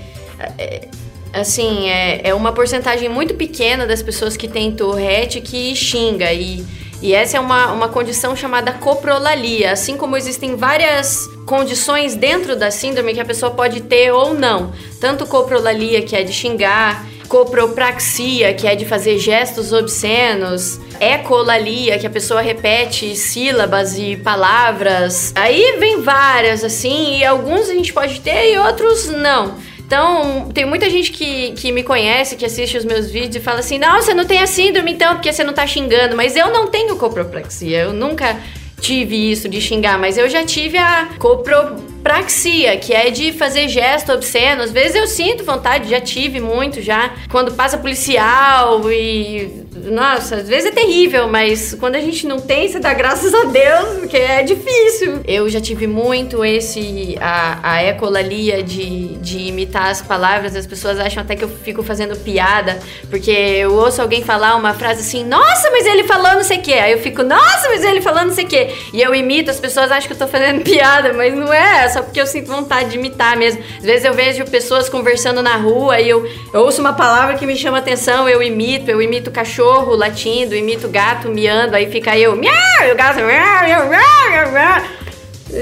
É, 0.57 0.87
assim, 1.33 1.89
é, 1.89 2.29
é 2.29 2.33
uma 2.33 2.53
porcentagem 2.53 3.09
muito 3.09 3.33
pequena 3.33 3.85
das 3.85 4.01
pessoas 4.01 4.37
que 4.37 4.47
têm 4.47 4.71
Tourette 4.71 5.41
que 5.41 5.75
xinga 5.75 6.31
e 6.31 6.65
e 7.05 7.13
essa 7.13 7.37
é 7.37 7.39
uma, 7.39 7.71
uma 7.71 7.87
condição 7.87 8.35
chamada 8.35 8.71
coprolalia, 8.71 9.71
assim 9.71 9.95
como 9.95 10.17
existem 10.17 10.55
várias 10.55 11.27
condições 11.45 12.15
dentro 12.15 12.55
da 12.55 12.71
síndrome 12.71 13.13
que 13.13 13.19
a 13.19 13.25
pessoa 13.25 13.51
pode 13.51 13.81
ter 13.81 14.11
ou 14.11 14.33
não. 14.33 14.73
Tanto 14.99 15.27
coprolalia, 15.27 16.01
que 16.01 16.15
é 16.15 16.23
de 16.23 16.33
xingar, 16.33 17.05
copropraxia, 17.27 18.55
que 18.55 18.65
é 18.65 18.75
de 18.75 18.85
fazer 18.85 19.19
gestos 19.19 19.71
obscenos, 19.71 20.79
ecolalia, 20.99 21.99
que 21.99 22.07
a 22.07 22.09
pessoa 22.09 22.41
repete 22.41 23.15
sílabas 23.15 23.99
e 23.99 24.15
palavras. 24.15 25.31
Aí 25.35 25.77
vem 25.79 26.01
várias, 26.01 26.63
assim, 26.63 27.19
e 27.19 27.23
alguns 27.23 27.69
a 27.69 27.73
gente 27.75 27.93
pode 27.93 28.19
ter 28.21 28.51
e 28.51 28.57
outros 28.57 29.09
não. 29.09 29.59
Então, 29.85 30.49
tem 30.51 30.65
muita 30.65 30.89
gente 30.89 31.11
que, 31.11 31.51
que 31.51 31.71
me 31.71 31.83
conhece, 31.83 32.35
que 32.35 32.45
assiste 32.45 32.75
os 32.75 32.83
meus 32.83 33.09
vídeos 33.09 33.35
e 33.35 33.39
fala 33.39 33.59
assim: 33.59 33.77
não, 33.77 34.01
você 34.01 34.13
não 34.13 34.25
tem 34.25 34.41
a 34.41 34.47
síndrome 34.47 34.91
então, 34.91 35.13
porque 35.13 35.31
você 35.31 35.43
não 35.43 35.53
tá 35.53 35.65
xingando. 35.67 36.15
Mas 36.15 36.35
eu 36.35 36.51
não 36.51 36.67
tenho 36.67 36.95
copropraxia, 36.95 37.81
eu 37.81 37.93
nunca 37.93 38.35
tive 38.81 39.31
isso 39.31 39.47
de 39.47 39.61
xingar, 39.61 39.97
mas 39.97 40.17
eu 40.17 40.29
já 40.29 40.43
tive 40.43 40.77
a 40.77 41.09
copropraxia, 41.17 42.77
que 42.77 42.93
é 42.93 43.09
de 43.09 43.31
fazer 43.31 43.67
gesto 43.67 44.11
obsceno. 44.11 44.63
Às 44.63 44.71
vezes 44.71 44.95
eu 44.95 45.07
sinto 45.07 45.43
vontade, 45.43 45.89
já 45.89 46.01
tive 46.01 46.39
muito 46.39 46.81
já. 46.81 47.13
Quando 47.29 47.53
passa 47.53 47.77
policial 47.77 48.91
e 48.91 49.64
nossa, 49.85 50.37
às 50.37 50.47
vezes 50.47 50.67
é 50.67 50.71
terrível, 50.71 51.27
mas 51.27 51.73
quando 51.79 51.95
a 51.95 51.99
gente 51.99 52.25
não 52.25 52.39
tem, 52.39 52.67
você 52.67 52.79
dá 52.79 52.93
graças 52.93 53.33
a 53.33 53.45
Deus, 53.45 53.99
porque 53.99 54.17
é 54.17 54.43
difícil. 54.43 55.21
Eu 55.25 55.47
já 55.49 55.61
tive 55.61 55.87
muito 55.87 56.43
esse, 56.43 57.17
a, 57.21 57.59
a 57.61 57.83
ecolalia 57.83 58.63
de, 58.63 59.15
de 59.15 59.47
imitar 59.47 59.89
as 59.89 60.01
palavras, 60.01 60.55
as 60.55 60.65
pessoas 60.65 60.99
acham 60.99 61.23
até 61.23 61.35
que 61.35 61.43
eu 61.43 61.49
fico 61.49 61.83
fazendo 61.83 62.15
piada, 62.15 62.79
porque 63.09 63.31
eu 63.31 63.73
ouço 63.73 64.01
alguém 64.01 64.23
falar 64.23 64.55
uma 64.55 64.73
frase 64.73 65.01
assim, 65.01 65.23
nossa, 65.23 65.69
mas 65.71 65.85
ele 65.85 66.03
falou 66.03 66.33
não 66.33 66.43
sei 66.43 66.57
o 66.57 66.61
que. 66.61 66.73
Aí 66.73 66.91
eu 66.91 66.99
fico, 66.99 67.23
nossa, 67.23 67.69
mas 67.69 67.83
ele 67.83 68.01
falando 68.01 68.27
não 68.27 68.35
sei 68.35 68.45
o 68.45 68.47
que. 68.47 68.69
E 68.93 69.01
eu 69.01 69.13
imito, 69.13 69.51
as 69.51 69.59
pessoas 69.59 69.91
acham 69.91 70.07
que 70.07 70.13
eu 70.13 70.17
tô 70.17 70.27
fazendo 70.27 70.61
piada, 70.65 71.13
mas 71.13 71.33
não 71.33 71.53
é, 71.53 71.85
é 71.85 71.89
só 71.89 72.01
porque 72.01 72.19
eu 72.19 72.27
sinto 72.27 72.47
vontade 72.47 72.89
de 72.89 72.97
imitar 72.97 73.37
mesmo. 73.37 73.63
Às 73.77 73.83
vezes 73.83 74.05
eu 74.05 74.13
vejo 74.13 74.45
pessoas 74.45 74.89
conversando 74.89 75.41
na 75.41 75.55
rua 75.55 75.99
e 75.99 76.09
eu, 76.09 76.27
eu 76.53 76.61
ouço 76.61 76.81
uma 76.81 76.93
palavra 76.93 77.35
que 77.35 77.45
me 77.45 77.55
chama 77.55 77.77
atenção, 77.77 78.27
eu 78.27 78.41
imito, 78.41 78.89
eu 78.89 79.01
imito 79.01 79.31
cachorro 79.31 79.74
cachorro 79.75 79.95
latindo, 79.95 80.55
imita 80.55 80.87
o 80.87 80.89
gato 80.89 81.29
miando, 81.29 81.75
aí 81.75 81.91
fica 81.91 82.17
eu, 82.17 82.35
miau, 82.35 82.53
e 82.87 82.91
o 82.91 82.95
gato, 82.95 83.17
miau, 83.17 83.63
miau, 83.65 83.89
miau, 83.89 84.51
miau. 84.51 85.05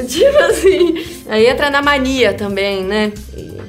Tipo 0.07 0.37
assim. 0.43 1.23
Aí 1.27 1.45
entra 1.47 1.69
na 1.69 1.81
mania 1.81 2.33
também, 2.33 2.83
né? 2.83 3.11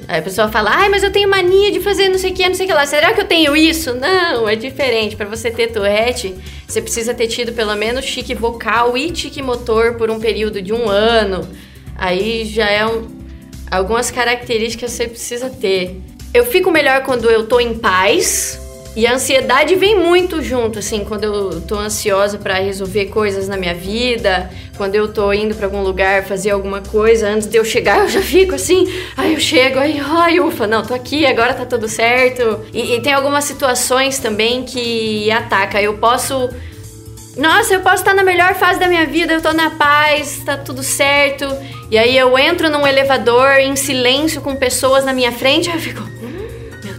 Aí 0.06 0.20
a 0.20 0.22
pessoa 0.22 0.48
fala, 0.48 0.70
ai, 0.72 0.88
mas 0.88 1.02
eu 1.02 1.10
tenho 1.10 1.28
mania 1.28 1.72
de 1.72 1.80
fazer 1.80 2.08
não 2.08 2.18
sei 2.18 2.30
o 2.30 2.34
que, 2.34 2.46
não 2.48 2.54
sei 2.54 2.66
o 2.66 2.68
que 2.68 2.74
lá. 2.74 2.86
Será 2.86 3.12
que 3.12 3.20
eu 3.20 3.24
tenho 3.24 3.56
isso? 3.56 3.94
Não, 3.94 4.48
é 4.48 4.54
diferente. 4.54 5.16
Para 5.16 5.26
você 5.26 5.50
ter 5.50 5.68
Tourette, 5.68 6.34
você 6.66 6.80
precisa 6.80 7.14
ter 7.14 7.26
tido 7.26 7.52
pelo 7.52 7.74
menos 7.74 8.04
tique 8.06 8.34
vocal 8.34 8.96
e 8.96 9.10
tique 9.10 9.42
motor 9.42 9.94
por 9.94 10.10
um 10.10 10.20
período 10.20 10.62
de 10.62 10.72
um 10.72 10.88
ano. 10.88 11.48
Aí 11.96 12.44
já 12.44 12.68
é 12.68 12.86
um, 12.86 13.06
algumas 13.70 14.10
características 14.10 14.92
que 14.92 14.96
você 14.96 15.08
precisa 15.08 15.50
ter. 15.50 16.00
Eu 16.32 16.44
fico 16.44 16.70
melhor 16.70 17.02
quando 17.02 17.30
eu 17.30 17.46
tô 17.46 17.60
em 17.60 17.74
paz, 17.74 18.63
e 18.96 19.06
a 19.06 19.14
ansiedade 19.14 19.74
vem 19.74 19.98
muito 19.98 20.40
junto, 20.40 20.78
assim, 20.78 21.04
quando 21.04 21.24
eu 21.24 21.60
tô 21.62 21.76
ansiosa 21.76 22.38
para 22.38 22.54
resolver 22.54 23.06
coisas 23.06 23.48
na 23.48 23.56
minha 23.56 23.74
vida, 23.74 24.48
quando 24.76 24.94
eu 24.94 25.12
tô 25.12 25.32
indo 25.32 25.54
para 25.54 25.66
algum 25.66 25.82
lugar 25.82 26.24
fazer 26.24 26.50
alguma 26.50 26.80
coisa, 26.80 27.28
antes 27.28 27.48
de 27.48 27.56
eu 27.56 27.64
chegar, 27.64 27.98
eu 28.00 28.08
já 28.08 28.22
fico 28.22 28.54
assim, 28.54 28.86
aí 29.16 29.34
eu 29.34 29.40
chego, 29.40 29.80
aí, 29.80 30.00
ai, 30.00 30.38
ufa, 30.38 30.66
não, 30.66 30.84
tô 30.84 30.94
aqui, 30.94 31.26
agora 31.26 31.54
tá 31.54 31.66
tudo 31.66 31.88
certo. 31.88 32.60
E, 32.72 32.94
e 32.94 33.00
tem 33.00 33.12
algumas 33.12 33.44
situações 33.44 34.18
também 34.18 34.62
que 34.62 35.28
ataca. 35.30 35.82
Eu 35.82 35.94
posso 35.94 36.50
nossa, 37.36 37.74
eu 37.74 37.80
posso 37.80 37.96
estar 37.96 38.14
na 38.14 38.22
melhor 38.22 38.54
fase 38.54 38.78
da 38.78 38.86
minha 38.86 39.06
vida, 39.06 39.32
eu 39.32 39.42
tô 39.42 39.52
na 39.52 39.70
paz, 39.70 40.40
tá 40.44 40.56
tudo 40.56 40.84
certo. 40.84 41.44
E 41.90 41.98
aí 41.98 42.16
eu 42.16 42.38
entro 42.38 42.70
num 42.70 42.86
elevador 42.86 43.58
em 43.58 43.74
silêncio 43.74 44.40
com 44.40 44.54
pessoas 44.54 45.04
na 45.04 45.12
minha 45.12 45.32
frente, 45.32 45.68
eu 45.74 45.80
fico, 45.80 46.02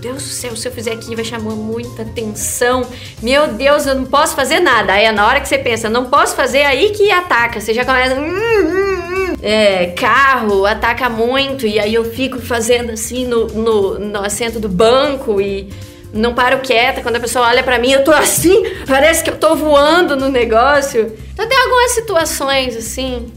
Deus 0.05 0.21
do 0.21 0.29
céu, 0.29 0.55
se 0.55 0.67
eu 0.67 0.71
fizer 0.71 0.91
aqui 0.91 1.15
vai 1.15 1.25
chamar 1.25 1.55
muita 1.55 2.03
atenção. 2.03 2.88
Meu 3.24 3.47
Deus, 3.47 3.88
eu 3.88 3.95
não 3.95 4.05
posso 4.05 4.35
fazer 4.35 4.59
nada. 4.59 4.93
Aí 4.93 5.05
é 5.05 5.12
na 5.12 5.25
hora 5.25 5.41
que 5.41 5.47
você 5.47 5.57
pensa, 5.57 5.89
não 5.89 6.05
posso 6.05 6.35
fazer, 6.35 6.62
aí 6.62 6.91
que 6.91 7.12
ataca. 7.12 7.59
Você 7.59 7.74
já 7.74 7.83
começa. 7.83 8.13
Hum, 8.13 8.29
hum, 8.29 9.31
hum. 9.31 9.35
É, 9.41 9.88
carro 9.97 10.63
ataca 10.63 11.09
muito, 11.09 11.65
e 11.65 11.79
aí 11.79 11.93
eu 11.93 12.05
fico 12.05 12.39
fazendo 12.39 12.91
assim 12.91 13.25
no, 13.25 13.47
no, 13.47 14.00
no 14.00 14.19
assento 14.19 14.59
do 14.59 14.69
banco 14.69 15.41
e 15.41 15.69
não 16.13 16.35
paro 16.35 16.59
quieta. 16.59 17.01
Quando 17.01 17.15
a 17.15 17.19
pessoa 17.19 17.47
olha 17.47 17.63
para 17.63 17.79
mim, 17.79 17.91
eu 17.91 18.03
tô 18.03 18.12
assim, 18.12 18.63
parece 18.88 19.24
que 19.24 19.31
eu 19.31 19.38
tô 19.38 19.55
voando 19.55 20.15
no 20.15 20.29
negócio. 20.29 21.17
Então 21.33 21.47
tem 21.50 21.57
algumas 21.57 21.91
situações 21.93 22.77
assim, 22.77 23.33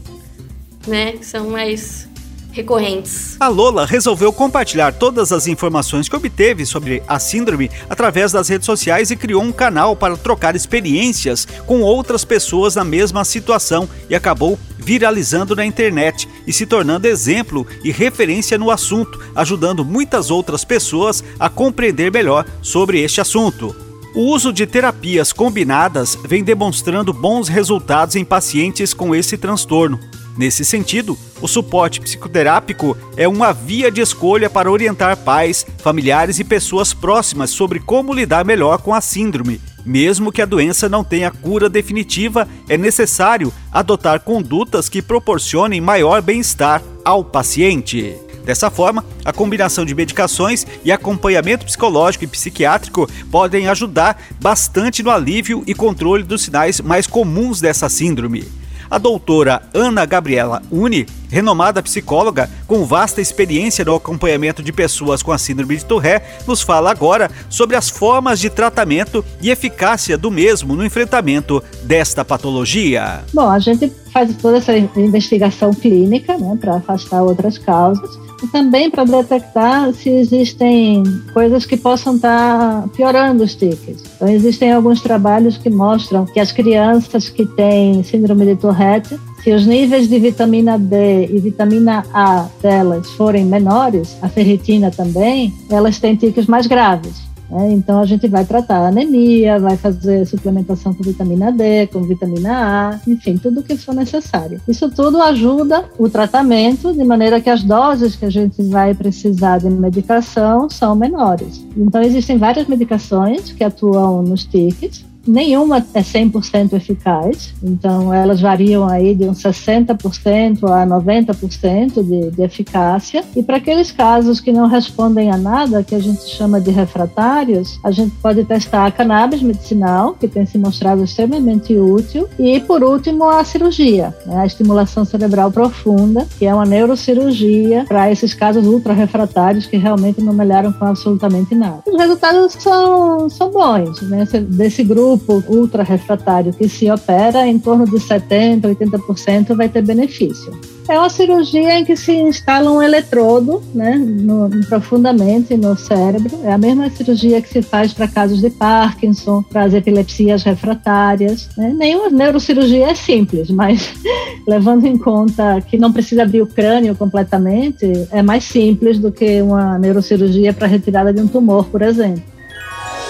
né, 0.87 1.13
que 1.13 1.25
são 1.25 1.49
mais 1.49 2.08
recorrentes. 2.51 3.37
A 3.39 3.47
Lola 3.47 3.85
resolveu 3.85 4.33
compartilhar 4.33 4.93
todas 4.93 5.31
as 5.31 5.47
informações 5.47 6.09
que 6.09 6.15
obteve 6.15 6.65
sobre 6.65 7.01
a 7.07 7.19
síndrome 7.19 7.69
através 7.89 8.31
das 8.31 8.49
redes 8.49 8.65
sociais 8.65 9.11
e 9.11 9.15
criou 9.15 9.41
um 9.41 9.51
canal 9.51 9.95
para 9.95 10.17
trocar 10.17 10.55
experiências 10.55 11.47
com 11.65 11.81
outras 11.81 12.25
pessoas 12.25 12.75
na 12.75 12.83
mesma 12.83 13.23
situação 13.23 13.87
e 14.09 14.15
acabou 14.15 14.57
viralizando 14.77 15.55
na 15.55 15.65
internet 15.65 16.27
e 16.47 16.53
se 16.53 16.65
tornando 16.65 17.07
exemplo 17.07 17.67
e 17.83 17.91
referência 17.91 18.57
no 18.57 18.71
assunto, 18.71 19.19
ajudando 19.35 19.85
muitas 19.85 20.31
outras 20.31 20.63
pessoas 20.63 21.23
a 21.39 21.49
compreender 21.49 22.11
melhor 22.11 22.45
sobre 22.61 23.01
este 23.01 23.21
assunto. 23.21 23.75
O 24.15 24.33
uso 24.33 24.51
de 24.51 24.65
terapias 24.65 25.31
combinadas 25.31 26.17
vem 26.25 26.43
demonstrando 26.43 27.13
bons 27.13 27.47
resultados 27.47 28.15
em 28.15 28.25
pacientes 28.25 28.93
com 28.93 29.13
esse 29.13 29.37
transtorno. 29.37 29.99
Nesse 30.39 30.63
sentido, 30.63 31.19
o 31.41 31.49
suporte 31.49 31.99
psicoterápico 31.99 32.95
é 33.17 33.27
uma 33.27 33.51
via 33.51 33.91
de 33.91 33.99
escolha 33.99 34.49
para 34.49 34.71
orientar 34.71 35.17
pais, 35.17 35.65
familiares 35.79 36.39
e 36.39 36.45
pessoas 36.45 36.93
próximas 36.93 37.49
sobre 37.49 37.81
como 37.81 38.13
lidar 38.13 38.45
melhor 38.45 38.77
com 38.77 38.93
a 38.93 39.01
síndrome. 39.01 39.59
Mesmo 39.85 40.31
que 40.31 40.41
a 40.41 40.45
doença 40.45 40.87
não 40.87 41.03
tenha 41.03 41.29
cura 41.29 41.69
definitiva, 41.69 42.47
é 42.69 42.77
necessário 42.77 43.51
adotar 43.69 44.21
condutas 44.21 44.87
que 44.87 45.01
proporcionem 45.01 45.81
maior 45.81 46.21
bem-estar 46.21 46.81
ao 47.03 47.21
paciente. 47.21 48.15
Dessa 48.45 48.71
forma, 48.71 49.03
a 49.25 49.33
combinação 49.33 49.83
de 49.83 49.93
medicações 49.93 50.65
e 50.85 50.91
acompanhamento 50.93 51.65
psicológico 51.65 52.23
e 52.23 52.27
psiquiátrico 52.27 53.09
podem 53.29 53.67
ajudar 53.67 54.17
bastante 54.39 55.03
no 55.03 55.11
alívio 55.11 55.65
e 55.67 55.73
controle 55.73 56.23
dos 56.23 56.43
sinais 56.43 56.79
mais 56.79 57.05
comuns 57.05 57.59
dessa 57.59 57.89
síndrome. 57.89 58.47
A 58.91 58.97
doutora 58.97 59.61
Ana 59.73 60.05
Gabriela 60.05 60.61
Uni, 60.71 61.05
renomada 61.29 61.81
psicóloga 61.81 62.49
com 62.67 62.85
vasta 62.85 63.21
experiência 63.21 63.85
no 63.85 63.95
acompanhamento 63.95 64.61
de 64.61 64.73
pessoas 64.73 65.23
com 65.23 65.31
a 65.31 65.37
síndrome 65.37 65.77
de 65.77 65.85
Tourette, 65.85 66.25
nos 66.47 66.61
fala 66.61 66.91
agora 66.91 67.31
sobre 67.49 67.75
as 67.75 67.89
formas 67.89 68.39
de 68.39 68.49
tratamento 68.49 69.23
e 69.41 69.49
eficácia 69.49 70.17
do 70.17 70.29
mesmo 70.31 70.75
no 70.75 70.85
enfrentamento 70.85 71.63
desta 71.83 72.25
patologia. 72.25 73.23
Bom, 73.33 73.49
a 73.49 73.59
gente 73.59 73.91
faz 74.11 74.35
toda 74.37 74.57
essa 74.57 74.75
investigação 74.75 75.73
clínica 75.73 76.37
né, 76.37 76.57
para 76.59 76.75
afastar 76.75 77.21
outras 77.21 77.57
causas 77.57 78.17
e 78.43 78.47
também 78.47 78.89
para 78.89 79.03
detectar 79.03 79.93
se 79.93 80.09
existem 80.09 81.03
coisas 81.33 81.65
que 81.65 81.77
possam 81.77 82.15
estar 82.15 82.81
tá 82.81 82.87
piorando 82.95 83.43
os 83.43 83.55
tiques. 83.55 84.03
Então, 84.15 84.27
existem 84.27 84.71
alguns 84.71 85.01
trabalhos 85.01 85.57
que 85.57 85.69
mostram 85.69 86.25
que 86.25 86.39
as 86.39 86.51
crianças 86.51 87.29
que 87.29 87.45
têm 87.45 88.03
síndrome 88.03 88.45
de 88.45 88.55
Tourette, 88.55 89.19
se 89.43 89.51
os 89.53 89.65
níveis 89.65 90.07
de 90.07 90.19
vitamina 90.19 90.77
D 90.77 91.27
e 91.27 91.39
vitamina 91.39 92.03
A 92.13 92.47
delas 92.61 93.09
forem 93.11 93.45
menores, 93.45 94.17
a 94.21 94.27
ferritina 94.27 94.91
também, 94.91 95.53
elas 95.69 95.99
têm 95.99 96.15
tiques 96.15 96.45
mais 96.45 96.67
graves. 96.67 97.29
Né? 97.49 97.71
Então 97.71 97.99
a 97.99 98.05
gente 98.05 98.27
vai 98.27 98.45
tratar 98.45 98.85
anemia, 98.85 99.59
vai 99.59 99.75
fazer 99.75 100.25
suplementação 100.25 100.93
com 100.93 101.03
vitamina 101.03 101.51
D, 101.51 101.87
com 101.87 102.03
vitamina 102.03 102.51
A, 102.51 103.09
enfim, 103.09 103.37
tudo 103.37 103.61
o 103.61 103.63
que 103.63 103.75
for 103.77 103.95
necessário. 103.95 104.61
Isso 104.67 104.89
tudo 104.89 105.21
ajuda 105.21 105.85
o 105.97 106.09
tratamento 106.09 106.93
de 106.93 107.03
maneira 107.03 107.41
que 107.41 107.49
as 107.49 107.63
doses 107.63 108.15
que 108.15 108.25
a 108.25 108.29
gente 108.29 108.61
vai 108.63 108.93
precisar 108.93 109.59
de 109.59 109.69
medicação 109.69 110.69
são 110.69 110.95
menores. 110.95 111.65
Então 111.75 112.01
existem 112.01 112.37
várias 112.37 112.67
medicações 112.67 113.51
que 113.51 113.63
atuam 113.63 114.21
nos 114.21 114.43
tiques, 114.45 115.05
nenhuma 115.27 115.77
é 115.93 116.01
100% 116.01 116.73
eficaz, 116.73 117.53
então 117.61 118.13
elas 118.13 118.41
variam 118.41 118.87
aí 118.87 119.13
de 119.13 119.25
uns 119.25 119.41
60% 119.41 120.63
a 120.63 120.85
90% 120.85 122.03
de, 122.03 122.31
de 122.31 122.41
eficácia. 122.41 123.23
E 123.35 123.43
para 123.43 123.57
aqueles 123.57 123.91
casos 123.91 124.39
que 124.39 124.51
não 124.51 124.67
respondem 124.67 125.31
a 125.31 125.37
nada, 125.37 125.83
que 125.83 125.95
a 125.95 125.99
gente 125.99 126.23
chama 126.27 126.59
de 126.59 126.71
refratários, 126.71 127.79
a 127.83 127.91
gente 127.91 128.15
pode 128.21 128.43
testar 128.43 128.85
a 128.85 128.91
cannabis 128.91 129.41
medicinal, 129.41 130.13
que 130.13 130.27
tem 130.27 130.45
se 130.45 130.57
mostrado 130.57 131.03
extremamente 131.03 131.77
útil, 131.77 132.27
e 132.37 132.59
por 132.59 132.83
último 132.83 133.27
a 133.29 133.43
cirurgia, 133.43 134.15
né, 134.25 134.37
a 134.37 134.45
estimulação 134.45 135.05
cerebral 135.05 135.51
profunda, 135.51 136.27
que 136.37 136.45
é 136.45 136.53
uma 136.53 136.65
neurocirurgia 136.65 137.85
para 137.87 138.11
esses 138.11 138.33
casos 138.33 138.65
ultra 138.65 138.93
refratários 138.93 139.65
que 139.65 139.77
realmente 139.77 140.21
não 140.21 140.33
melhoram 140.33 140.71
com 140.71 140.85
absolutamente 140.85 141.53
nada. 141.55 141.83
Os 141.85 141.97
resultados 141.97 142.53
são, 142.53 143.29
são 143.29 143.51
bons, 143.51 144.01
né? 144.01 144.25
Desse 144.49 144.83
grupo 144.83 145.08
grupo 145.09 145.43
ultra 145.47 145.83
refratário 145.83 146.53
que 146.53 146.69
se 146.69 146.89
opera, 146.91 147.47
em 147.47 147.57
torno 147.57 147.85
de 147.85 147.97
70%, 147.97 148.61
80% 148.61 149.55
vai 149.55 149.67
ter 149.69 149.81
benefício. 149.81 150.51
É 150.87 150.97
uma 150.97 151.09
cirurgia 151.09 151.77
em 151.77 151.85
que 151.85 151.95
se 151.95 152.11
instala 152.11 152.71
um 152.71 152.81
eletrodo 152.81 153.61
né, 153.75 153.95
no, 153.95 154.49
profundamente 154.67 155.55
no 155.55 155.77
cérebro. 155.77 156.39
É 156.43 156.51
a 156.51 156.57
mesma 156.57 156.89
cirurgia 156.89 157.39
que 157.41 157.49
se 157.49 157.61
faz 157.61 157.93
para 157.93 158.07
casos 158.07 158.41
de 158.41 158.49
Parkinson, 158.49 159.43
para 159.43 159.63
as 159.65 159.73
epilepsias 159.75 160.41
refratárias. 160.41 161.47
Né? 161.55 161.75
Nenhuma 161.77 162.09
neurocirurgia 162.09 162.89
é 162.89 162.95
simples, 162.95 163.51
mas 163.51 163.93
levando 164.47 164.85
em 164.85 164.97
conta 164.97 165.61
que 165.61 165.77
não 165.77 165.93
precisa 165.93 166.23
abrir 166.23 166.41
o 166.41 166.47
crânio 166.47 166.95
completamente, 166.95 168.07
é 168.11 168.23
mais 168.23 168.43
simples 168.43 168.97
do 168.97 169.11
que 169.11 169.43
uma 169.43 169.77
neurocirurgia 169.77 170.53
para 170.53 170.65
retirada 170.65 171.13
de 171.13 171.21
um 171.21 171.27
tumor, 171.27 171.65
por 171.65 171.83
exemplo. 171.83 172.23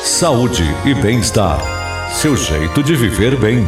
Saúde 0.03 0.63
e 0.85 0.93
bem-estar 0.95 1.78
seu 2.11 2.35
jeito 2.35 2.83
de 2.83 2.95
viver 2.95 3.35
bem. 3.37 3.65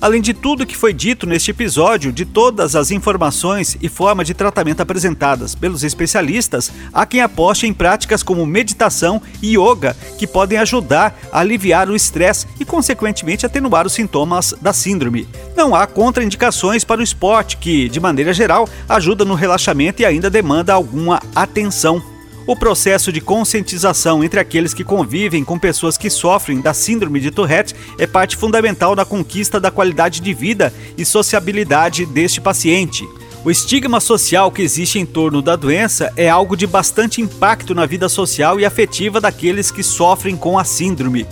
Além 0.00 0.22
de 0.22 0.32
tudo 0.32 0.64
que 0.64 0.76
foi 0.76 0.94
dito 0.94 1.26
neste 1.26 1.50
episódio, 1.50 2.10
de 2.10 2.24
todas 2.24 2.74
as 2.74 2.90
informações 2.90 3.76
e 3.82 3.88
formas 3.88 4.26
de 4.26 4.32
tratamento 4.32 4.80
apresentadas 4.80 5.54
pelos 5.54 5.84
especialistas, 5.84 6.72
há 6.90 7.04
quem 7.04 7.20
aposte 7.20 7.66
em 7.66 7.74
práticas 7.74 8.22
como 8.22 8.46
meditação 8.46 9.20
e 9.42 9.58
yoga, 9.58 9.94
que 10.16 10.26
podem 10.26 10.58
ajudar 10.58 11.14
a 11.30 11.40
aliviar 11.40 11.90
o 11.90 11.96
estresse 11.96 12.46
e, 12.58 12.64
consequentemente, 12.64 13.44
atenuar 13.44 13.86
os 13.86 13.92
sintomas 13.92 14.54
da 14.62 14.72
síndrome. 14.72 15.28
Não 15.54 15.74
há 15.74 15.86
contraindicações 15.86 16.82
para 16.82 17.00
o 17.02 17.04
esporte, 17.04 17.58
que, 17.58 17.90
de 17.90 18.00
maneira 18.00 18.32
geral, 18.32 18.66
ajuda 18.88 19.22
no 19.22 19.34
relaxamento 19.34 20.00
e 20.00 20.06
ainda 20.06 20.30
demanda 20.30 20.72
alguma 20.72 21.20
atenção. 21.34 22.09
O 22.50 22.56
processo 22.56 23.12
de 23.12 23.20
conscientização 23.20 24.24
entre 24.24 24.40
aqueles 24.40 24.74
que 24.74 24.82
convivem 24.82 25.44
com 25.44 25.56
pessoas 25.56 25.96
que 25.96 26.10
sofrem 26.10 26.60
da 26.60 26.74
síndrome 26.74 27.20
de 27.20 27.30
Tourette 27.30 27.76
é 27.96 28.08
parte 28.08 28.36
fundamental 28.36 28.96
na 28.96 29.04
conquista 29.04 29.60
da 29.60 29.70
qualidade 29.70 30.20
de 30.20 30.34
vida 30.34 30.74
e 30.98 31.04
sociabilidade 31.04 32.04
deste 32.04 32.40
paciente. 32.40 33.08
O 33.44 33.52
estigma 33.52 34.00
social 34.00 34.50
que 34.50 34.62
existe 34.62 34.98
em 34.98 35.06
torno 35.06 35.40
da 35.40 35.54
doença 35.54 36.12
é 36.16 36.28
algo 36.28 36.56
de 36.56 36.66
bastante 36.66 37.20
impacto 37.20 37.72
na 37.72 37.86
vida 37.86 38.08
social 38.08 38.58
e 38.58 38.64
afetiva 38.64 39.20
daqueles 39.20 39.70
que 39.70 39.84
sofrem 39.84 40.36
com 40.36 40.58
a 40.58 40.64
síndrome. 40.64 41.28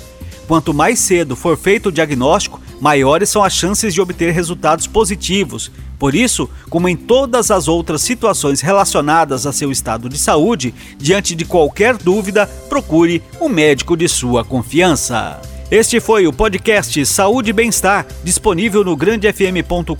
Quanto 0.46 0.72
mais 0.72 1.00
cedo 1.00 1.34
for 1.34 1.58
feito 1.58 1.88
o 1.88 1.92
diagnóstico, 1.92 2.60
maiores 2.80 3.28
são 3.28 3.42
as 3.42 3.52
chances 3.52 3.92
de 3.92 4.00
obter 4.00 4.32
resultados 4.32 4.86
positivos. 4.86 5.70
Por 5.98 6.14
isso, 6.14 6.48
como 6.70 6.88
em 6.88 6.96
todas 6.96 7.50
as 7.50 7.66
outras 7.66 8.02
situações 8.02 8.60
relacionadas 8.60 9.46
a 9.46 9.52
seu 9.52 9.72
estado 9.72 10.08
de 10.08 10.16
saúde, 10.16 10.72
diante 10.96 11.34
de 11.34 11.44
qualquer 11.44 11.96
dúvida, 11.96 12.46
procure 12.68 13.22
um 13.40 13.48
médico 13.48 13.96
de 13.96 14.08
sua 14.08 14.44
confiança. 14.44 15.40
Este 15.70 16.00
foi 16.00 16.26
o 16.26 16.32
podcast 16.32 17.04
Saúde 17.04 17.50
e 17.50 17.52
Bem-Estar, 17.52 18.06
disponível 18.24 18.82
no 18.82 18.96
grandefm.com.br 18.96 19.94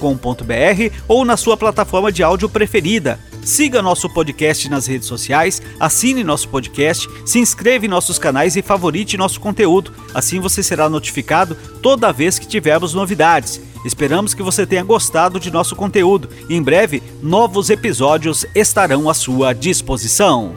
ou 1.07 1.27
na 1.27 1.37
sua 1.37 1.59
plataforma 1.59 2.11
de 2.11 2.23
áudio 2.23 2.49
preferida. 2.49 3.19
Siga 3.49 3.81
nosso 3.81 4.11
podcast 4.11 4.69
nas 4.69 4.87
redes 4.87 5.09
sociais, 5.09 5.63
assine 5.81 6.23
nosso 6.23 6.51
podcast, 6.51 7.09
se 7.25 7.39
inscreva 7.39 7.87
em 7.87 7.89
nossos 7.89 8.19
canais 8.19 8.57
e 8.57 8.63
favorite 8.63 9.17
nosso 9.17 9.41
conteúdo. 9.41 9.91
Assim 10.13 10.39
você 10.39 10.63
será 10.63 10.87
notificado 10.87 11.57
toda 11.81 12.13
vez 12.13 12.39
que 12.39 12.47
tivermos 12.47 12.93
novidades. 12.93 13.59
Esperamos 13.87 14.35
que 14.35 14.43
você 14.43 14.67
tenha 14.67 14.85
gostado 14.85 15.41
de 15.41 15.51
nosso 15.51 15.75
conteúdo 15.75 16.29
e 16.47 16.57
em 16.57 16.63
breve 16.63 17.03
novos 17.23 17.71
episódios 17.71 18.45
estarão 18.55 19.09
à 19.09 19.15
sua 19.15 19.55
disposição. 19.55 20.55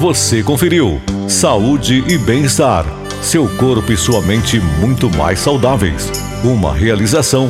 Você 0.00 0.42
conferiu 0.42 1.00
Saúde 1.28 2.02
e 2.08 2.18
Bem-Estar. 2.18 2.84
Seu 3.22 3.48
corpo 3.56 3.92
e 3.92 3.96
sua 3.96 4.20
mente 4.22 4.58
muito 4.58 5.08
mais 5.16 5.38
saudáveis. 5.38 6.10
Uma 6.42 6.74
realização 6.74 7.48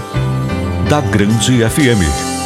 da 0.90 1.00
Grande 1.00 1.66
FM. 1.66 2.37